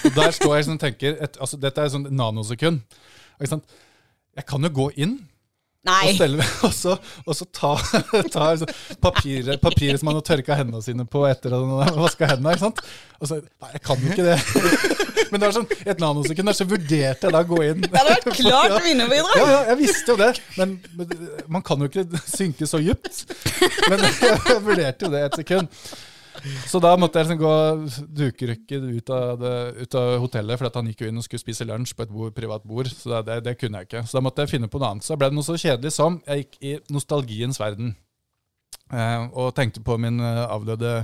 Og 0.00 0.10
der 0.16 0.32
står 0.32 0.56
jeg 0.56 0.68
og 0.72 0.80
tenker 0.80 1.16
et, 1.20 1.36
altså 1.40 1.58
Dette 1.60 1.82
er 1.82 1.92
sånn 1.92 2.08
nanosekund. 2.16 2.80
Jeg 3.40 4.46
kan 4.48 4.64
jo 4.64 4.72
gå 4.72 4.90
inn 5.04 5.18
Nei. 5.84 6.08
Og, 6.08 6.14
stelle, 6.16 6.44
og, 6.66 6.72
så, 6.72 6.94
og 7.26 7.36
så 7.36 7.46
ta, 7.52 7.74
ta 8.32 8.44
altså, 8.54 8.68
papiret, 9.04 9.60
papiret, 9.60 10.00
som 10.00 10.08
han 10.08 10.16
har 10.16 10.24
tørka 10.24 10.56
hendene 10.56 10.80
sine 10.84 11.04
på 11.08 11.26
etter 11.28 11.52
å 11.52 11.60
ha 11.82 11.90
vaska 11.98 12.30
hendene. 12.30 12.54
ikke 12.54 12.64
sant? 12.70 12.80
Og 13.20 13.28
så, 13.28 13.40
Nei, 13.60 13.72
jeg 13.74 13.84
kan 13.84 14.00
jo 14.00 14.14
ikke 14.14 14.24
det. 14.30 14.38
Men 15.32 15.42
det 15.42 15.48
var 15.48 15.54
sånn, 15.56 15.68
et 15.84 16.00
nanosekund 16.00 16.48
der 16.48 16.56
så 16.56 16.66
vurderte 16.68 17.28
jeg 17.28 17.34
da 17.34 17.42
å 17.42 17.48
gå 17.48 17.60
inn. 17.66 17.84
Det 17.84 17.92
hadde 17.92 18.16
vært 18.16 18.40
klart 18.40 18.74
vinnerbidrag! 18.86 19.36
Ja, 19.40 19.46
ja, 19.50 19.60
jeg 19.72 19.80
visste 19.82 20.14
jo 20.14 20.18
det. 20.20 20.30
Men, 20.56 20.74
men, 20.96 21.14
man 21.58 21.64
kan 21.66 21.84
jo 21.84 21.90
ikke 21.90 22.22
synke 22.22 22.68
så 22.70 22.80
dypt. 22.80 23.24
Men 23.90 24.04
jeg 24.06 24.60
vurderte 24.64 25.08
jo 25.08 25.12
det 25.12 25.24
et 25.28 25.40
sekund. 25.42 25.84
Så 26.68 26.80
da 26.82 26.92
måtte 26.98 27.20
jeg 27.20 27.28
liksom 27.28 27.40
gå 27.40 28.06
dukerykket 28.18 28.86
ut, 28.88 29.12
ut, 29.80 29.96
av 29.98 30.16
hotellet, 30.22 30.58
for 30.58 30.70
han 30.74 30.90
gikk 30.90 31.04
jo 31.04 31.10
inn 31.10 31.20
og 31.20 31.26
skulle 31.26 31.42
spise 31.42 31.66
lunsj 31.68 31.94
på 31.96 32.06
et 32.06 32.12
bord, 32.14 32.34
privat 32.36 32.66
bord. 32.66 32.90
Så 32.90 33.22
det, 33.26 33.40
det, 33.46 33.56
kunne 33.60 33.82
jeg 33.82 33.90
ikke. 33.90 34.04
Så 34.08 34.18
da 34.18 34.24
måtte 34.26 34.44
jeg 34.44 34.56
finne 34.56 34.70
på 34.70 34.82
noe 34.82 34.94
annet. 34.94 35.06
Så 35.06 35.18
ble 35.20 35.30
det 35.30 35.38
noe 35.38 35.46
så 35.46 35.56
kjedelig 35.60 35.94
som 35.94 36.18
jeg 36.26 36.44
gikk 36.44 36.60
i 36.60 36.74
nostalgiens 36.94 37.60
verden. 37.62 37.94
Eh, 38.92 39.24
og 39.32 39.54
tenkte 39.56 39.84
på 39.84 39.96
min 40.00 40.20
eh, 40.20 40.44
avdøde 40.44 40.94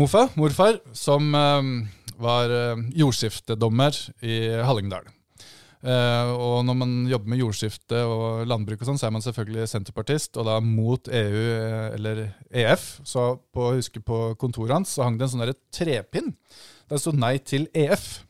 morfar, 0.00 0.32
morfar, 0.40 0.80
som 0.96 1.30
eh, 1.36 1.72
var 2.20 2.56
eh, 2.56 2.84
jordskiftedommer 2.98 3.96
i 4.26 4.42
Hallingdal. 4.66 5.08
Uh, 5.80 6.32
og 6.36 6.56
når 6.68 6.76
man 6.76 6.90
jobber 7.08 7.32
med 7.32 7.40
jordskifte 7.40 8.02
og 8.04 8.42
landbruk, 8.48 8.82
og 8.82 8.90
sånn, 8.90 8.98
så 9.00 9.08
er 9.08 9.14
man 9.16 9.24
selvfølgelig 9.24 9.68
senterpartist, 9.70 10.36
og 10.36 10.44
da 10.48 10.58
mot 10.60 11.08
EU 11.08 11.44
eh, 11.54 11.86
eller 11.96 12.24
EF. 12.52 12.88
Så 13.08 13.30
på, 13.54 13.70
husker 13.78 14.04
på 14.04 14.20
kontoret 14.40 14.76
hans 14.76 14.92
så 14.96 15.06
hang 15.06 15.16
det 15.16 15.28
en 15.28 15.34
sånn 15.38 15.54
trepinn 15.72 16.34
der 16.90 16.98
det 16.98 17.04
sto 17.04 17.14
'Nei 17.14 17.38
til 17.38 17.68
EF'. 17.72 18.26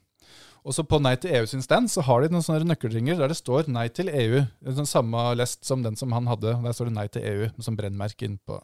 Og 0.60 0.74
så 0.76 0.84
på 0.84 0.98
Nei 1.00 1.14
til 1.20 1.32
EU 1.38 1.46
sin 1.48 1.62
stand 1.64 1.88
så 1.88 2.02
har 2.04 2.20
de 2.20 2.32
noen 2.32 2.44
sånne 2.44 2.68
nøkkelringer 2.68 3.16
der 3.16 3.32
det 3.32 3.38
står 3.38 3.70
'Nei 3.70 3.88
til 3.88 4.10
EU'. 4.12 4.46
Den 4.60 4.88
samme 4.88 5.34
lest 5.34 5.64
som 5.64 5.82
den 5.82 5.96
som 5.96 6.12
han 6.12 6.26
hadde. 6.28 6.52
Der 6.64 6.72
står 6.76 6.90
det 6.90 6.96
'Nei 6.96 7.06
til 7.08 7.22
EU' 7.22 7.62
som 7.62 7.76
brennmerke 7.76 8.28
innpå. 8.28 8.60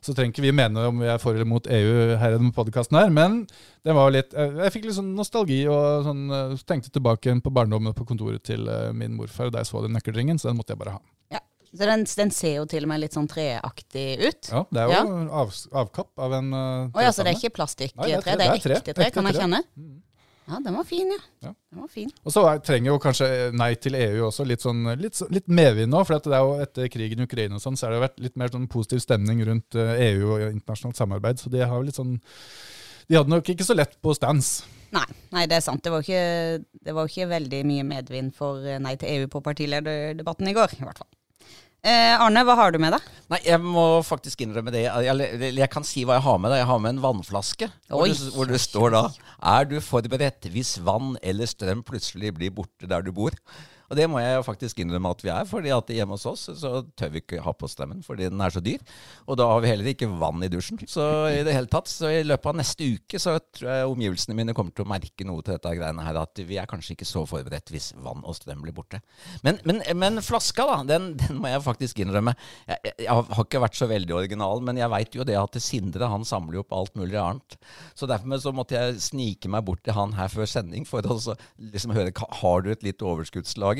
Så 0.00 0.14
trenger 0.14 0.32
ikke 0.32 0.44
vi 0.44 0.52
mene 0.52 0.88
om 0.88 1.00
vi 1.00 1.06
er 1.08 1.18
for 1.18 1.32
eller 1.32 1.48
mot 1.48 1.66
EU 1.66 2.16
her 2.20 2.34
i 2.34 2.38
denne 2.38 2.52
podkasten 2.52 2.96
her, 2.96 3.08
men 3.08 3.46
det 3.84 3.94
var 3.94 4.10
litt 4.10 4.32
Jeg 4.32 4.72
fikk 4.72 4.84
litt 4.84 4.98
sånn 4.98 5.14
nostalgi 5.16 5.66
og 5.68 6.04
sånn, 6.04 6.30
eh, 6.30 6.56
tenkte 6.68 6.92
tilbake 6.92 7.32
på 7.40 7.52
barndommen 7.52 7.94
på 7.94 8.04
kontoret 8.04 8.42
til 8.44 8.68
eh, 8.68 8.92
min 8.92 9.16
morfar 9.16 9.50
da 9.50 9.58
jeg 9.62 9.66
så 9.66 9.82
den 9.82 9.96
nøkkelringen, 9.96 10.38
så 10.38 10.48
den 10.48 10.56
måtte 10.56 10.72
jeg 10.72 10.78
bare 10.78 10.96
ha. 10.98 11.00
Ja. 11.32 11.40
Så 11.74 11.88
den, 11.88 12.04
den, 12.04 12.30
ser 12.30 12.54
jo 12.60 12.66
til 12.66 12.84
og 12.84 12.88
med 12.88 13.00
litt 13.00 13.16
sånn 13.16 13.26
treaktig 13.26 14.20
ut. 14.20 14.50
Ja, 14.52 14.64
det 14.70 14.80
er 14.80 14.84
jo 14.84 14.92
ja. 14.92 15.04
av, 15.42 15.54
avkapp 15.72 16.20
av 16.22 16.36
en 16.36 16.52
uh, 16.52 16.92
Å 16.94 17.02
ja, 17.02 17.10
Så 17.10 17.24
det 17.24 17.32
er 17.32 17.40
ikke 17.40 17.56
plastikktre, 17.56 18.06
det, 18.06 18.20
det, 18.22 18.46
er 18.46 18.54
ekte 18.54 18.94
tre, 18.94 19.08
kan 19.10 19.26
jeg 19.26 19.40
kjenne? 19.40 19.64
Mm. 19.74 19.96
Ja, 20.44 20.58
den 20.60 20.74
var 20.76 20.84
fin, 20.84 21.08
ja. 21.08 21.20
ja. 21.48 21.54
Den 21.70 21.80
var 21.80 21.88
fin. 21.88 22.10
Og 22.22 22.32
så 22.32 22.42
trenger 22.66 22.90
jo 22.90 23.00
kanskje 23.00 23.28
Nei 23.56 23.70
til 23.80 23.96
EU 23.96 24.26
også 24.26 24.44
litt, 24.44 24.60
sånn, 24.64 24.84
litt, 25.00 25.16
litt 25.32 25.48
medvind 25.48 25.92
nå. 25.94 26.02
For 26.04 26.20
det 26.20 26.36
er 26.36 26.44
jo 26.44 26.58
etter 26.64 26.90
krigen 26.92 27.22
i 27.22 27.28
Ukraina 27.28 27.56
og 27.56 27.64
sånn, 27.64 27.78
så 27.80 27.88
har 27.88 27.96
det 27.96 28.04
vært 28.04 28.22
litt 28.26 28.36
mer 28.40 28.52
sånn 28.52 28.68
positiv 28.70 29.00
stemning 29.04 29.40
rundt 29.48 29.78
EU 29.78 29.88
eh, 29.88 30.06
e 30.10 30.12
og 30.28 30.46
internasjonalt 30.50 31.00
samarbeid. 31.00 31.40
Så 31.40 31.52
de 31.52 31.64
har 31.64 31.72
jo 31.72 31.88
litt 31.88 32.00
sånn 32.00 32.18
De 33.08 33.16
hadde 33.18 33.32
nok 33.32 33.48
ikke 33.52 33.64
så 33.66 33.76
lett 33.76 33.96
på 34.04 34.14
stands. 34.16 34.58
Nei, 34.94 35.06
nei 35.34 35.48
det 35.50 35.58
er 35.58 35.64
sant. 35.64 35.82
Det 35.84 35.92
var, 35.92 36.04
ikke, 36.04 36.64
det 36.86 36.94
var 36.94 37.08
ikke 37.08 37.32
veldig 37.32 37.64
mye 37.68 37.88
medvind 37.88 38.36
for 38.36 38.64
eh, 38.68 38.80
Nei 38.82 38.98
til 39.00 39.16
EU 39.16 39.32
på 39.32 39.42
partilederdebatten 39.48 40.52
i 40.52 40.56
går, 40.56 40.76
i 40.76 40.84
hvert 40.84 41.00
fall. 41.00 41.12
Eh, 41.84 42.14
Arne, 42.16 42.40
hva 42.48 42.54
har 42.56 42.72
du 42.72 42.78
med 42.80 42.94
deg? 42.96 43.08
Nei, 43.28 43.38
Jeg 43.44 43.60
må 43.60 43.84
faktisk 44.06 44.40
innrømme 44.40 44.72
det. 44.72 44.86
Jeg, 44.88 45.50
jeg, 45.52 45.68
kan 45.72 45.84
si 45.84 46.06
hva 46.08 46.16
jeg 46.16 46.24
har 46.24 46.38
med 46.40 46.54
deg. 46.54 46.62
Jeg 46.62 46.68
har 46.70 46.80
med 46.80 46.94
en 46.94 47.02
vannflaske. 47.04 47.68
Hvor 47.92 48.08
det, 48.08 48.16
hvor 48.32 48.48
det, 48.48 48.60
står 48.62 48.94
da 48.94 49.02
Er 49.54 49.68
du 49.68 49.76
forberedt 49.84 50.48
hvis 50.54 50.78
vann 50.84 51.18
eller 51.20 51.50
strøm 51.50 51.84
plutselig 51.84 52.32
blir 52.38 52.54
borte 52.56 52.88
der 52.88 53.04
du 53.04 53.12
bor? 53.12 53.36
Og 53.90 53.98
det 53.98 54.06
må 54.10 54.20
jeg 54.22 54.38
jo 54.38 54.46
faktisk 54.46 54.80
innrømme 54.82 55.12
at 55.14 55.24
vi 55.24 55.32
er, 55.32 55.48
fordi 55.48 55.72
at 55.74 55.92
hjemme 55.94 56.16
hos 56.16 56.26
oss 56.28 56.46
så 56.60 56.72
tør 56.96 57.12
vi 57.14 57.22
ikke 57.22 57.42
ha 57.44 57.54
på 57.56 57.68
strømmen 57.70 58.02
fordi 58.04 58.28
den 58.30 58.42
er 58.42 58.54
så 58.54 58.62
dyr. 58.64 58.82
Og 59.28 59.38
da 59.40 59.48
har 59.50 59.62
vi 59.64 59.70
heller 59.70 59.90
ikke 59.92 60.08
vann 60.10 60.42
i 60.44 60.50
dusjen. 60.52 60.80
Så 60.90 61.04
i 61.32 61.42
det 61.46 61.54
hele 61.56 61.70
tatt, 61.70 61.90
så 61.90 62.10
i 62.10 62.24
løpet 62.26 62.50
av 62.50 62.58
neste 62.60 62.88
uke 62.96 63.20
så 63.20 63.36
tror 63.54 63.70
jeg 63.70 63.90
omgivelsene 63.90 64.36
mine 64.38 64.54
kommer 64.56 64.74
til 64.74 64.86
å 64.86 64.90
merke 64.90 65.26
noe 65.28 65.44
til 65.44 65.56
dette 65.56 65.74
greiene 65.78 66.06
her, 66.06 66.20
at 66.20 66.42
vi 66.46 66.58
er 66.60 66.68
kanskje 66.70 66.96
ikke 66.96 67.08
så 67.08 67.24
forberedt 67.28 67.72
hvis 67.74 67.92
vann 68.04 68.24
og 68.24 68.36
strøm 68.38 68.64
blir 68.64 68.76
borte. 68.76 69.00
Men, 69.46 69.60
men, 69.68 69.82
men 69.98 70.22
flaska, 70.24 70.66
da, 70.68 70.80
den, 70.94 71.12
den, 71.20 71.40
må 71.42 71.52
jeg 71.52 71.64
faktisk 71.64 72.00
innrømme. 72.04 72.36
Jeg, 72.68 72.94
jeg, 73.04 73.10
har 73.10 73.44
ikke 73.44 73.62
vært 73.64 73.78
så 73.78 73.88
veldig 73.90 74.16
original, 74.16 74.62
men 74.64 74.80
jeg 74.80 74.92
veit 74.92 75.18
jo 75.18 75.26
det 75.26 75.38
at 75.40 75.60
Sindre 75.64 76.08
han 76.10 76.26
samler 76.28 76.58
jo 76.58 76.64
opp 76.64 76.74
alt 76.76 76.96
mulig 76.98 77.18
annet. 77.20 77.56
Så 77.96 78.08
derfor 78.10 78.40
så 78.42 78.52
måtte 78.54 78.76
jeg 78.76 79.00
snike 79.02 79.50
meg 79.52 79.64
bort 79.66 79.84
til 79.84 79.96
han 79.96 80.14
her 80.18 80.30
før 80.32 80.48
sending 80.50 80.86
for 80.88 81.04
å 81.06 81.16
liksom 81.58 81.94
høre 81.94 82.12
har 82.40 82.64
du 82.64 82.70
et 82.72 82.84
litt 82.86 83.02
overskuddslager. 83.04 83.73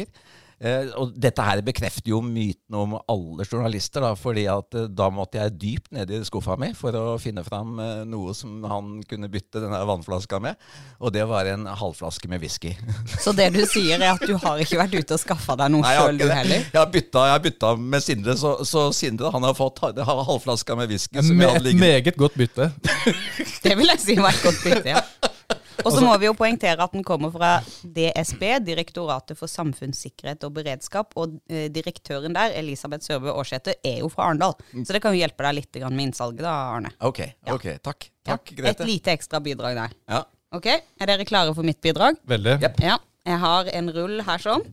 Eh, 0.63 0.93
og 1.01 1.13
dette 1.19 1.43
her 1.43 1.61
bekrefter 1.67 2.13
jo 2.13 2.21
myten 2.23 2.77
om 2.79 2.95
alle 3.11 3.45
journalister, 3.45 4.05
da, 4.05 4.13
fordi 4.17 4.47
at 4.49 4.77
eh, 4.79 4.87
da 4.87 5.09
måtte 5.13 5.41
jeg 5.41 5.57
dypt 5.61 5.91
ned 5.97 6.13
i 6.15 6.21
skuffa 6.25 6.55
mi 6.61 6.71
for 6.79 6.95
å 6.95 7.05
finne 7.21 7.43
fram 7.47 7.75
eh, 7.83 8.05
noe 8.09 8.33
som 8.39 8.63
han 8.71 9.01
kunne 9.11 9.29
bytte 9.33 9.61
denne 9.65 9.83
vannflaska 9.89 10.39
med. 10.45 10.61
Og 11.03 11.13
det 11.15 11.27
var 11.29 11.51
en 11.51 11.67
halvflaske 11.67 12.31
med 12.31 12.45
whisky. 12.45 12.73
Så 13.25 13.35
det 13.37 13.51
du 13.57 13.65
sier 13.67 13.99
er 13.99 14.15
at 14.15 14.25
du 14.25 14.37
har 14.41 14.63
ikke 14.63 14.79
vært 14.81 14.95
ute 14.95 15.19
og 15.19 15.25
skaffa 15.25 15.59
deg 15.61 15.75
noe 15.75 15.85
sjøl, 15.85 16.23
du 16.23 16.29
heller? 16.31 16.65
Jeg 16.71 16.81
har 16.81 16.91
bytta, 16.95 17.27
jeg 17.29 17.37
har 17.37 17.45
bytta 17.51 17.75
med 17.95 18.05
Sindre, 18.07 18.39
så, 18.39 18.57
så, 18.69 18.89
Sindre 18.95 19.35
han 19.35 19.45
har 19.45 19.57
fått 19.59 19.83
halvflaska 19.83 20.79
med 20.79 20.93
whisky. 20.93 21.21
Et 21.21 21.75
meget 21.75 22.15
godt 22.17 22.39
bytte. 22.39 22.71
det 23.65 23.79
vil 23.79 23.91
jeg 23.91 24.05
si 24.07 24.21
var 24.21 24.33
et 24.33 24.45
godt 24.47 24.63
bytte, 24.65 24.97
ja. 24.97 25.34
Og 25.83 25.91
så 25.91 26.03
må 26.05 26.13
vi 26.23 26.29
jo 26.29 26.35
poengtere 26.39 26.85
at 26.85 26.93
den 26.95 27.03
kommer 27.07 27.33
fra 27.35 27.57
DSB, 27.83 28.45
Direktoratet 28.67 29.39
for 29.39 29.51
samfunnssikkerhet 29.51 30.45
og 30.47 30.55
beredskap. 30.59 31.17
Og 31.21 31.39
eh, 31.51 31.67
direktøren 31.73 32.37
der, 32.37 32.55
Elisabeth 32.61 33.07
Sørbø 33.07 33.33
Aarsæter, 33.35 33.81
er 33.85 33.99
jo 34.05 34.11
fra 34.13 34.29
Arendal. 34.29 34.55
Så 34.85 34.95
det 34.95 35.03
kan 35.05 35.17
jo 35.17 35.21
hjelpe 35.23 35.47
deg 35.49 35.59
litt 35.59 35.81
med 35.89 36.07
innsalget, 36.09 36.45
da, 36.47 36.55
Arne. 36.77 36.95
Ok, 37.05 37.25
ok, 37.51 37.67
takk. 37.85 38.09
Takk, 38.25 38.55
ja, 38.57 38.71
Et 38.71 38.87
lite 38.89 39.13
ekstra 39.13 39.41
bidrag 39.45 39.77
der. 39.77 39.99
Ja. 40.09 40.23
Ok, 40.55 40.71
Er 40.71 41.11
dere 41.11 41.27
klare 41.27 41.53
for 41.57 41.67
mitt 41.67 41.81
bidrag? 41.83 42.17
Veldig. 42.31 42.61
Yep. 42.63 42.81
Ja. 42.85 43.01
Jeg 43.25 43.41
har 43.43 43.69
en 43.73 43.91
rull 43.97 44.21
her 44.25 44.43
sånn. 44.43 44.65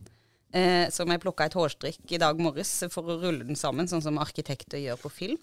Eh, 0.52 0.90
som 0.92 1.08
jeg 1.08 1.20
plukka 1.22 1.46
et 1.48 1.54
hårstrikk 1.56 2.10
i 2.12 2.18
dag 2.20 2.36
morges 2.40 2.70
for 2.92 3.08
å 3.08 3.16
rulle 3.22 3.46
den 3.48 3.56
sammen, 3.56 3.88
sånn 3.88 4.02
som 4.04 4.18
arkitekter 4.20 4.82
gjør 4.82 4.98
på 5.00 5.10
film. 5.12 5.38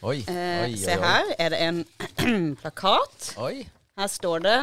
Oi, 0.00 0.22
eh, 0.28 0.62
oi, 0.64 0.76
se 0.80 0.96
her 1.00 1.34
er 1.38 1.52
det 1.52 1.60
en 1.66 1.82
plakat. 2.62 3.34
Oi. 3.44 3.66
Her 3.94 4.08
står 4.10 4.40
det 4.42 4.54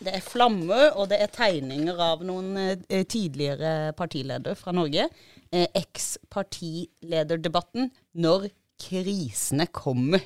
det 0.00 0.14
er 0.16 0.22
flamme, 0.24 0.76
og 0.96 1.10
det 1.10 1.18
er 1.20 1.28
tegninger 1.34 1.98
av 2.00 2.22
noen 2.24 2.54
eh, 2.56 3.02
tidligere 3.04 3.92
partiledere 3.98 4.54
fra 4.56 4.72
Norge. 4.72 5.08
Eh, 5.52 5.66
Eks-partilederdebatten 5.76 7.90
når 8.22 8.46
krisene 8.80 9.66
kommer. 9.74 10.22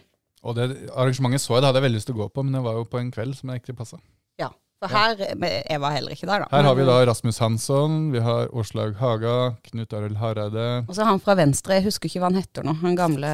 Og 0.47 0.55
det 0.59 0.69
arrangementet 0.93 1.43
så 1.43 1.57
jeg, 1.57 1.63
det 1.63 1.71
hadde 1.71 1.81
jeg 1.81 1.87
veldig 1.89 1.99
lyst 1.99 2.09
til 2.11 2.19
å 2.19 2.21
gå 2.21 2.29
på, 2.37 2.45
men 2.47 2.59
det 2.59 2.63
var 2.63 2.77
jo 2.79 2.85
på 2.93 3.01
en 3.01 3.11
kveld 3.15 3.35
som 3.39 3.51
jeg 3.51 3.63
ikke 3.63 3.75
passa. 3.81 3.99
Ja, 4.39 4.51
for 4.83 4.93
her 4.93 5.17
Jeg 5.19 5.81
var 5.83 5.95
heller 5.97 6.15
ikke 6.15 6.29
der, 6.29 6.45
da. 6.45 6.49
Her 6.53 6.69
har 6.69 6.77
vi 6.79 6.87
da 6.87 6.99
Rasmus 7.09 7.41
Hansson, 7.43 7.97
vi 8.13 8.23
har 8.23 8.53
Åslaug 8.53 8.95
Haga, 9.01 9.35
Knut 9.71 9.97
Arild 9.97 10.21
Hareide 10.21 10.69
Og 10.85 10.95
så 10.99 11.09
han 11.09 11.23
fra 11.23 11.35
Venstre, 11.39 11.81
jeg 11.81 11.89
husker 11.89 12.11
ikke 12.11 12.23
hva 12.23 12.31
han 12.31 12.39
heter 12.39 12.67
nå. 12.67 12.77
Han 12.85 12.99
gamle 12.99 13.33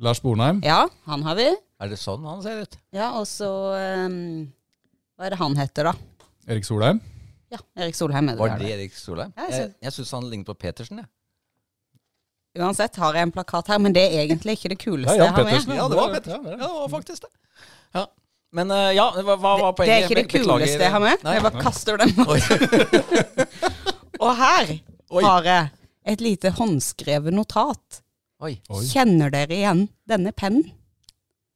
Lars 0.00 0.22
Bornheim. 0.24 0.62
Ja, 0.64 0.86
han 1.10 1.26
har 1.28 1.36
vi. 1.40 1.50
Er 1.80 1.92
det 1.92 2.00
sånn 2.00 2.24
han 2.28 2.40
ser 2.44 2.64
ut? 2.64 2.80
Ja, 2.96 3.12
og 3.20 3.28
så 3.28 3.50
um 4.06 4.48
hva 5.20 5.26
er 5.28 5.34
det 5.34 5.36
han 5.36 5.56
heter, 5.58 5.84
da? 5.90 6.30
Erik 6.48 6.64
Solheim? 6.64 6.98
Ja, 7.52 7.58
Erik 7.76 7.96
Solheim 7.98 8.30
er 8.30 8.38
det. 8.38 8.40
Var 8.40 8.54
det 8.56 8.68
Erik 8.72 8.94
Solheim? 8.96 9.34
Ja, 9.36 9.48
jeg 9.52 9.66
jeg 9.84 9.92
syns 9.92 10.12
han 10.16 10.30
ligner 10.30 10.48
på 10.48 10.54
Petersen, 10.56 11.02
jeg. 11.02 11.10
Ja. 12.56 12.64
Uansett 12.64 12.96
har 12.96 13.18
jeg 13.18 13.28
en 13.28 13.34
plakat 13.34 13.68
her, 13.68 13.82
men 13.84 13.92
det 13.92 14.06
er 14.06 14.22
egentlig 14.22 14.56
ikke 14.56 14.70
det 14.72 14.78
kuleste 14.80 15.18
ja, 15.18 15.26
jeg 15.26 15.34
har 15.36 15.44
med. 15.44 15.76
Ja, 15.76 15.88
det 15.92 15.98
var 15.98 16.14
Petersen. 16.14 16.48
Ja, 16.48 16.56
det 16.62 16.70
var 16.78 16.88
faktisk 16.94 17.26
det. 17.26 17.30
Ja. 17.98 18.06
Men 18.56 18.72
uh, 18.72 18.86
ja, 18.96 19.04
hva, 19.20 19.36
hva 19.36 19.52
var 19.60 19.76
poenget? 19.76 19.92
Det 19.92 19.98
er 19.98 20.08
ikke 20.08 20.22
det 20.22 20.46
kuleste 20.48 20.86
jeg 20.86 20.94
har 20.96 21.04
med. 21.04 21.28
Nei. 21.28 21.36
Jeg 21.36 21.44
bare 21.50 21.64
kaster 21.68 22.00
den. 22.00 22.16
Og 24.24 24.32
her 24.40 24.72
Oi. 24.72 25.22
har 25.26 25.50
jeg 25.52 25.70
et 26.14 26.24
lite 26.24 26.56
håndskrevet 26.56 27.36
notat. 27.36 28.00
Oi. 28.40 28.56
Kjenner 28.88 29.36
dere 29.36 29.52
igjen 29.60 29.84
denne 30.08 30.32
pennen? 30.32 30.64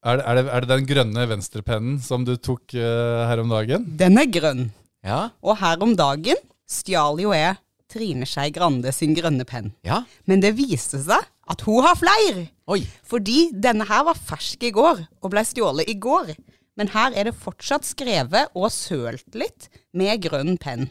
Er 0.05 0.19
det, 0.21 0.25
er, 0.29 0.37
det, 0.37 0.49
er 0.53 0.65
det, 0.65 0.69
den 0.69 0.89
grønne 0.89 1.23
venstrepennen 1.31 2.01
som 2.05 2.27
du 2.29 2.35
tok 2.37 2.75
uh, 2.77 3.25
her 3.25 3.41
om 3.41 3.53
dagen? 3.53 3.87
Den 3.97 4.21
er 4.21 4.29
grønn. 4.29 4.67
Ja. 5.05 5.31
Og 5.41 5.57
her 5.63 5.81
om 5.85 5.95
dagen 5.97 6.41
stjal 6.69 7.23
jo 7.23 7.33
jeg 7.33 7.57
Trine 7.89 8.29
Skei 8.29 8.51
Grande 8.53 8.93
sin 8.93 9.15
grønne 9.17 9.47
penn. 9.49 9.71
Ja. 9.87 10.03
Men 10.29 10.43
det 10.45 10.55
viste 10.59 11.01
seg 11.01 11.25
at 11.25 11.65
hun 11.65 11.81
har 11.85 11.97
flere. 11.97 12.49
Oi. 12.69 12.83
Fordi 13.09 13.49
denne 13.53 13.87
her 13.89 14.05
var 14.09 14.21
fersk 14.21 14.67
i 14.69 14.73
går, 14.77 15.05
og 15.25 15.33
ble 15.33 15.45
stjålet 15.47 15.89
i 15.89 15.97
går. 16.01 16.35
Men 16.77 16.91
her 16.93 17.17
er 17.17 17.31
det 17.31 17.39
fortsatt 17.39 17.87
skrevet 17.89 18.53
og 18.53 18.69
sølt 18.75 19.37
litt 19.39 19.71
med 19.97 20.21
grønn 20.25 20.59
penn. 20.61 20.91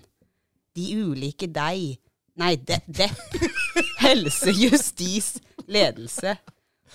De 0.74 0.90
ulike 1.06 1.50
deg 1.54 2.00
Nei, 2.42 2.56
det, 2.58 2.80
det. 2.90 3.12
Helse, 4.02 4.50
justis, 4.58 5.36
ledelse. 5.70 6.32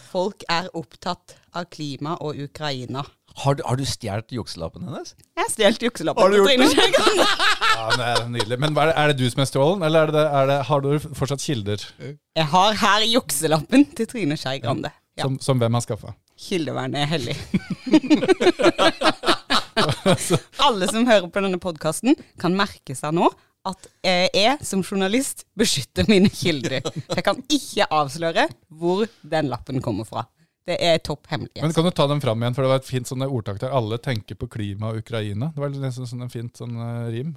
Folk 0.08 0.42
er 0.50 0.66
opptatt 0.74 1.36
av 1.58 1.64
klima 1.72 2.12
og 2.24 2.38
Ukraina. 2.40 3.02
Har 3.38 3.54
du, 3.54 3.62
har 3.66 3.76
du 3.78 3.84
stjålet 3.86 4.32
jukselappen 4.34 4.82
hennes? 4.88 5.08
Jeg 5.36 5.44
har 5.44 5.50
stjålet 5.52 5.82
jukselappen. 5.86 6.22
Har 6.22 6.30
du 6.32 6.36
gjort 6.38 6.48
det? 6.48 6.54
ja, 7.78 7.86
det 7.94 8.04
er 8.06 8.18
nydelig. 8.32 8.56
Men 8.58 8.68
er 8.74 8.86
det, 8.90 8.94
er 8.94 9.04
det, 9.12 9.16
du 9.20 9.26
som 9.30 9.40
er 9.44 9.48
stjålen, 9.50 9.80
eller 9.86 9.98
er 10.08 10.12
det, 10.14 10.24
er 10.40 10.44
det, 10.50 10.58
har 10.70 10.78
du 10.84 10.90
fortsatt 11.20 11.42
kilder? 11.44 11.78
Jeg 12.02 12.46
har 12.54 12.70
her 12.82 13.00
jukselappen 13.06 13.82
til 13.98 14.06
Trine 14.10 14.36
Skei 14.40 14.56
Grande. 14.64 14.90
Ja. 15.18 15.22
Som, 15.26 15.34
som, 15.42 15.56
hvem 15.62 15.74
har 15.74 15.82
skaffa? 15.86 16.10
Kildevernet 16.38 16.98
er 17.02 17.08
hellig. 17.10 17.36
Alle 20.66 20.84
som 20.90 21.06
hører 21.06 21.28
på 21.30 21.40
denne 21.42 21.58
podkasten, 21.62 22.12
kan 22.38 22.56
merke 22.58 22.94
seg 22.98 23.10
nå 23.18 23.26
at 23.68 23.88
jeg 24.06 24.56
som 24.64 24.84
journalist 24.86 25.44
beskytter 25.58 26.06
mine 26.10 26.30
kilder. 26.32 26.78
Jeg 26.80 27.24
kan 27.26 27.36
ikke 27.50 27.88
avsløre 27.92 28.48
hvor 28.68 29.06
den 29.22 29.50
lappen 29.52 29.82
kommer 29.84 30.04
fra. 30.08 30.24
Det 30.68 30.76
er 30.84 30.98
topp 31.00 31.30
hemmelig. 31.32 31.62
Men 31.62 31.72
Kan 31.72 31.86
du 31.86 31.90
ta 31.96 32.06
den 32.10 32.20
fram 32.20 32.42
igjen, 32.42 32.56
for 32.56 32.66
det 32.66 32.72
var 32.74 32.82
et 32.82 32.88
fint 32.88 33.08
sånn 33.08 33.24
ordtak 33.24 33.60
der. 33.62 33.72
Alle 33.72 33.96
tenker 34.04 34.36
på 34.36 34.50
klima 34.52 34.92
og 34.92 35.00
Ukraina. 35.00 35.48
Det 35.54 35.62
var 35.62 35.72
nesten 35.72 36.08
sånn 36.08 36.26
en 36.26 36.32
fint 36.32 36.60
sånn 36.60 36.76
uh, 36.76 37.08
rim. 37.12 37.34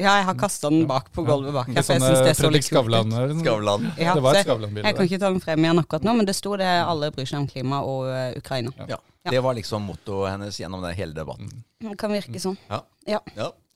Ja, 0.00 0.16
jeg 0.16 0.24
har 0.24 0.36
kasta 0.40 0.70
den 0.72 0.86
bak 0.88 1.10
på 1.12 1.24
gulvet 1.26 1.52
bak 1.52 1.68
her. 1.68 1.84
Sånn, 1.84 2.04
Fredrik 2.38 2.64
Skavlan. 2.64 3.12
Skavlan. 3.42 3.90
Ja, 4.00 4.16
det 4.16 4.24
var 4.24 4.38
et 4.38 4.46
Skavlan-bilde. 4.46 4.88
Jeg 4.88 4.96
kan 4.96 5.08
ikke 5.10 5.20
ta 5.20 5.32
den 5.34 5.42
frem 5.44 5.66
igjen 5.66 5.82
akkurat 5.82 6.06
nå, 6.08 6.14
men 6.16 6.28
det 6.28 6.36
sto 6.38 6.54
det 6.56 6.68
'alle 6.68 7.10
bryr 7.12 7.28
seg 7.28 7.42
om 7.42 7.48
klima 7.50 7.82
og 7.84 8.08
uh, 8.08 8.32
Ukraina'. 8.40 8.72
Ja. 8.88 8.96
ja. 8.96 9.30
Det 9.34 9.42
var 9.44 9.58
liksom 9.58 9.84
mottoet 9.84 10.32
hennes 10.32 10.60
gjennom 10.60 10.80
den 10.82 10.96
hele 10.96 11.12
debatten. 11.12 11.52
Det 11.82 11.98
kan 12.00 12.14
virke 12.14 12.40
sånn. 12.40 12.56
Ja. 12.72 12.80
ja. 13.04 13.20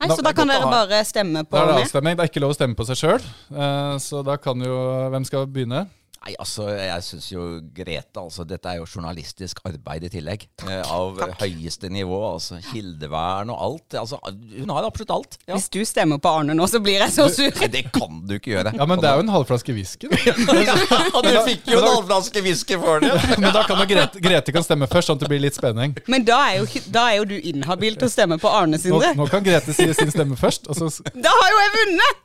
Nei, 0.01 0.09
så 0.09 0.21
da, 0.25 0.33
kan 0.33 0.49
dere 0.49 0.65
bare 0.65 1.03
stemme 1.05 1.45
på 1.45 1.53
meg. 1.53 1.61
Da 1.61 1.63
er 1.63 1.71
det 1.73 1.85
avstemning. 1.85 2.17
Det 2.17 2.25
er 2.25 2.33
ikke 2.33 2.43
lov 2.43 2.55
å 2.55 2.57
stemme 2.57 2.77
på 2.77 2.85
seg 2.89 2.97
sjøl. 2.97 3.29
Uh, 3.53 3.95
så 4.01 4.25
da 4.25 4.37
kan 4.41 4.61
jo 4.61 4.75
Hvem 5.13 5.25
skal 5.29 5.45
begynne? 5.45 5.85
Nei, 6.17 6.33
altså, 6.41 6.65
jeg 6.73 7.03
syns 7.05 7.27
jo 7.29 7.43
Grete 7.75 8.19
altså, 8.19 8.43
Dette 8.47 8.71
er 8.71 8.79
jo 8.81 8.87
journalistisk 8.89 9.61
arbeid 9.67 10.07
i 10.07 10.11
tillegg. 10.11 10.47
Takk, 10.59 10.71
eh, 10.73 10.91
av 10.91 11.19
takk. 11.19 11.35
høyeste 11.43 11.91
nivå. 11.93 12.17
altså 12.33 12.59
Kildevern 12.71 13.53
og 13.53 13.61
alt. 13.67 13.97
Altså, 14.01 14.19
hun 14.25 14.73
har 14.73 14.87
absolutt 14.87 15.13
alt. 15.15 15.37
Ja. 15.45 15.55
Hvis 15.55 15.69
du 15.73 15.79
stemmer 15.87 16.19
på 16.23 16.33
Arne 16.39 16.57
nå, 16.57 16.67
så 16.67 16.81
blir 16.83 16.99
jeg 16.99 17.13
så 17.15 17.29
sur. 17.31 17.47
Nei, 17.61 17.69
det 17.77 17.85
kan 17.95 18.19
du 18.27 18.35
ikke 18.37 18.55
gjøre. 18.55 18.73
Ja, 18.75 18.89
Men 18.89 19.03
det 19.03 19.11
er 19.11 19.21
jo 19.21 19.25
en 19.27 19.33
halvflaske 19.37 19.77
whisky. 19.77 20.11
ja, 20.27 20.35
du 20.35 21.31
fikk 21.47 21.71
jo 21.71 21.79
en 21.79 21.89
halvflaske 21.93 22.43
whisky 22.45 22.79
for 22.81 23.03
det. 23.03 23.13
men 23.41 23.49
da 23.53 23.63
kan 23.69 23.79
jo 23.83 23.87
Grete, 23.93 24.23
Grete 24.23 24.55
kan 24.55 24.65
stemme 24.65 24.89
først, 24.91 25.11
sånn 25.11 25.21
at 25.21 25.25
det 25.25 25.31
blir 25.31 25.43
litt 25.45 25.57
spenning. 25.57 25.95
Men 26.11 26.27
da 26.27 26.41
er 26.51 26.61
jo, 26.61 26.85
da 26.91 27.07
er 27.13 27.21
jo 27.21 27.31
du 27.31 27.37
inhabil 27.39 27.99
til 27.99 28.09
å 28.09 28.13
stemme 28.13 28.41
på 28.41 28.51
Arne, 28.51 28.81
Sindre. 28.81 29.13
Nå, 29.15 29.23
nå 29.23 29.31
kan 29.31 29.45
Grete 29.45 29.75
si 29.75 29.87
sin 29.95 30.11
stemme 30.13 30.39
først. 30.39 30.67
Og 30.67 30.77
Så... 30.77 30.91
Da 31.15 31.31
har 31.31 31.53
jo 31.53 31.65
jeg 31.65 31.75
vunnet! 31.81 32.23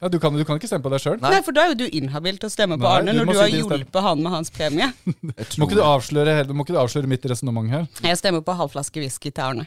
Ja, 0.00 0.08
du 0.08 0.16
kan, 0.20 0.32
du 0.32 0.44
kan, 0.48 0.56
ikke 0.56 0.68
stemme 0.70 0.84
på 0.86 0.92
deg 0.94 1.02
sjøl. 1.02 1.18
Nei. 1.20 1.34
Nei. 1.34 1.40
for 1.44 1.56
da 1.56 1.66
er 1.66 1.74
jo 1.74 1.82
du 1.82 1.96
inhabil 1.98 2.38
til 2.40 2.48
å 2.48 2.52
stemme 2.52 2.78
på 2.80 2.88
Arne 2.88 3.12
når 3.12 3.28
du 3.28 3.36
har 3.36 3.50
hjulpet 3.52 4.00
han 4.00 4.22
med 4.24 4.32
hans 4.32 4.52
premie. 4.54 4.86
må, 5.26 5.66
ikke 5.66 5.76
du 5.76 5.82
avsløre, 5.84 6.38
må 6.56 6.64
ikke 6.64 6.76
du 6.78 6.80
avsløre 6.80 7.10
mitt 7.10 7.26
resonnement 7.28 7.68
her? 7.68 7.84
Jeg 8.06 8.20
stemmer 8.20 8.40
på 8.46 8.54
halvflaske 8.56 9.02
whisky 9.02 9.28
til 9.28 9.44
Arne. 9.44 9.66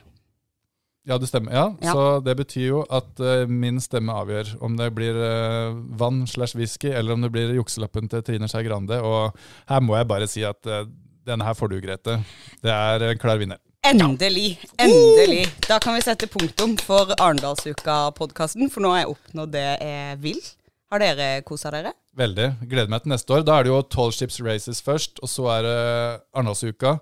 Ja, 1.05 1.19
du 1.19 1.27
stemmer. 1.27 1.51
Ja, 1.53 1.65
ja. 1.83 1.91
Så 1.91 2.23
det 2.23 2.37
betyr 2.39 2.65
jo 2.65 2.81
at 2.87 3.19
uh, 3.19 3.43
min 3.51 3.81
stemme 3.83 4.15
avgjør 4.23 4.55
om 4.63 4.77
det 4.79 4.87
blir 4.95 5.19
uh, 5.19 5.75
vann 5.99 6.23
slash 6.31 6.55
whisky, 6.57 6.93
eller 6.95 7.13
om 7.13 7.25
det 7.25 7.29
blir 7.33 7.53
jukselappen 7.57 8.07
til 8.09 8.23
Trine 8.23 8.47
Skei 8.49 8.63
Grande. 8.65 9.01
Og 9.03 9.35
her 9.69 9.83
må 9.83 9.99
jeg 9.99 10.09
bare 10.09 10.29
si 10.31 10.45
at 10.47 10.63
uh, 10.65 10.87
denne 11.27 11.45
her 11.45 11.59
får 11.59 11.75
du, 11.75 11.77
Grete. 11.83 12.17
Det 12.63 12.71
er 12.71 13.05
en 13.11 13.21
klar 13.21 13.41
vinner. 13.41 13.59
Endelig. 13.83 14.59
Endelig. 14.77 15.47
Da 15.67 15.79
kan 15.79 15.95
vi 15.97 16.01
sette 16.01 16.27
punktum 16.31 16.77
for 16.79 17.09
Arendalsuka-podkasten, 17.19 18.69
for 18.71 18.79
nå 18.83 18.93
har 18.93 19.01
jeg 19.01 19.09
oppnådd 19.11 19.51
det 19.51 19.63
jeg 19.83 20.19
vil. 20.23 20.39
Har 20.93 21.03
dere 21.03 21.27
kosa 21.43 21.71
dere? 21.73 21.91
Veldig. 22.15 22.47
Gleder 22.69 22.91
meg 22.93 23.03
til 23.03 23.11
neste 23.11 23.35
år. 23.35 23.43
Da 23.43 23.57
er 23.59 23.67
det 23.67 23.73
jo 23.73 23.81
Tall 23.91 24.15
Ships 24.15 24.39
Races 24.45 24.79
først, 24.85 25.19
og 25.19 25.31
så 25.31 25.49
er 25.57 25.67
det 25.67 25.75
Arendalsuka. 26.31 26.95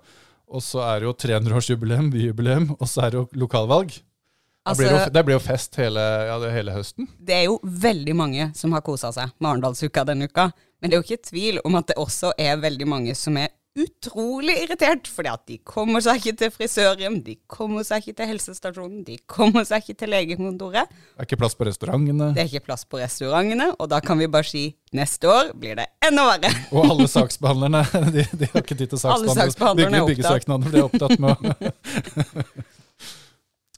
Og 0.52 0.64
så 0.66 0.82
er 0.88 1.00
det 1.04 1.06
jo 1.10 1.14
300-årsjubileum, 1.22 2.10
byjubileum, 2.12 2.72
og 2.74 2.90
så 2.90 3.06
er 3.06 3.14
det 3.14 3.20
jo 3.20 3.24
lokalvalg. 3.44 3.94
det, 3.94 4.76
blir 4.76 4.90
jo, 4.90 4.96
Altså, 4.96 5.14
det 5.14 5.24
blir 5.24 5.38
jo 5.38 5.46
fest 5.46 5.78
hele, 5.78 6.02
ja, 6.32 6.36
det, 6.42 6.52
hele 6.52 6.74
høsten. 6.74 7.08
det 7.18 7.38
er 7.38 7.44
jo 7.46 7.60
veldig 7.62 8.14
mange 8.16 8.50
som 8.58 8.74
har 8.74 8.82
kosa 8.82 9.12
seg 9.14 9.30
med 9.38 9.52
Arendalsuka 9.54 10.04
denne 10.10 10.26
uka. 10.26 10.50
Men 10.82 10.90
det 10.90 10.96
er 10.98 11.02
jo 11.04 11.06
ikke 11.12 11.30
tvil 11.30 11.62
om 11.62 11.78
at 11.78 11.92
det 11.92 12.00
også 12.02 12.34
er 12.38 12.58
veldig 12.58 12.88
mange 12.90 13.14
som 13.14 13.38
er 13.38 13.54
utrolig 13.78 14.56
irritert. 14.64 15.06
Fordi 15.10 15.28
at 15.32 15.42
de 15.48 15.56
kommer 15.68 16.00
seg 16.04 16.14
ikke 16.20 16.34
til 16.42 16.50
frisørhjem, 16.54 17.16
de 17.24 17.34
kommer 17.50 17.82
seg 17.86 17.96
ikke 18.02 18.14
til 18.20 18.26
helsestasjonen, 18.32 19.00
de 19.06 19.16
kommer 19.30 19.62
seg 19.68 19.78
ikke 19.84 19.96
til 20.02 20.08
legekontoret. 20.12 20.86
Det 20.92 21.20
er 21.24 21.28
ikke 21.28 21.40
plass 21.42 21.56
på 21.58 21.64
restaurantene. 21.68 22.28
Det 22.36 22.42
er 22.44 22.48
ikke 22.50 22.66
plass 22.68 22.82
på 22.88 22.96
restaurantene, 23.00 23.68
og 23.78 23.86
da 23.92 23.98
kan 24.04 24.16
vi 24.20 24.26
bare 24.32 24.48
si 24.48 24.64
neste 24.96 25.24
år 25.30 25.44
blir 25.58 25.74
det 25.80 25.86
enda 26.04 26.22
verre. 26.34 26.50
Og 26.72 26.80
alle 26.92 27.08
saksbehandlerne 27.10 27.80
de, 28.16 28.22
de 28.28 28.44
har 28.52 28.60
ikke 28.62 28.76
tid 28.76 28.88
til 28.92 28.98
Alle 29.08 29.26
saksbehandle 29.32 29.48
saksbehandlerne 29.48 29.96
er 29.96 29.98
bygge. 30.12 30.24
De 30.68 30.76
er 30.78 30.86
opptatt 30.86 31.16
med 31.22 31.30
å 31.32 31.34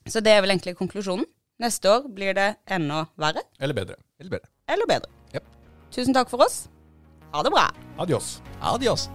Så 0.05 0.21
det 0.21 0.33
er 0.35 0.43
vel 0.45 0.53
egentlig 0.53 0.77
konklusjonen. 0.77 1.25
Neste 1.63 1.87
år 1.89 2.09
blir 2.11 2.35
det 2.37 2.57
enda 2.67 3.07
verre 3.17 3.43
Eller 3.63 3.75
bedre. 3.79 3.95
Eller 4.19 4.31
bedre. 4.37 4.49
eller 4.69 4.87
bedre. 4.91 5.09
Yep. 5.35 5.45
Tusen 5.95 6.15
takk 6.17 6.29
for 6.33 6.41
oss. 6.45 6.57
Ha 7.33 7.43
det 7.47 7.53
bra. 7.55 7.67
Adios. 7.99 8.43
Adios. 8.61 9.09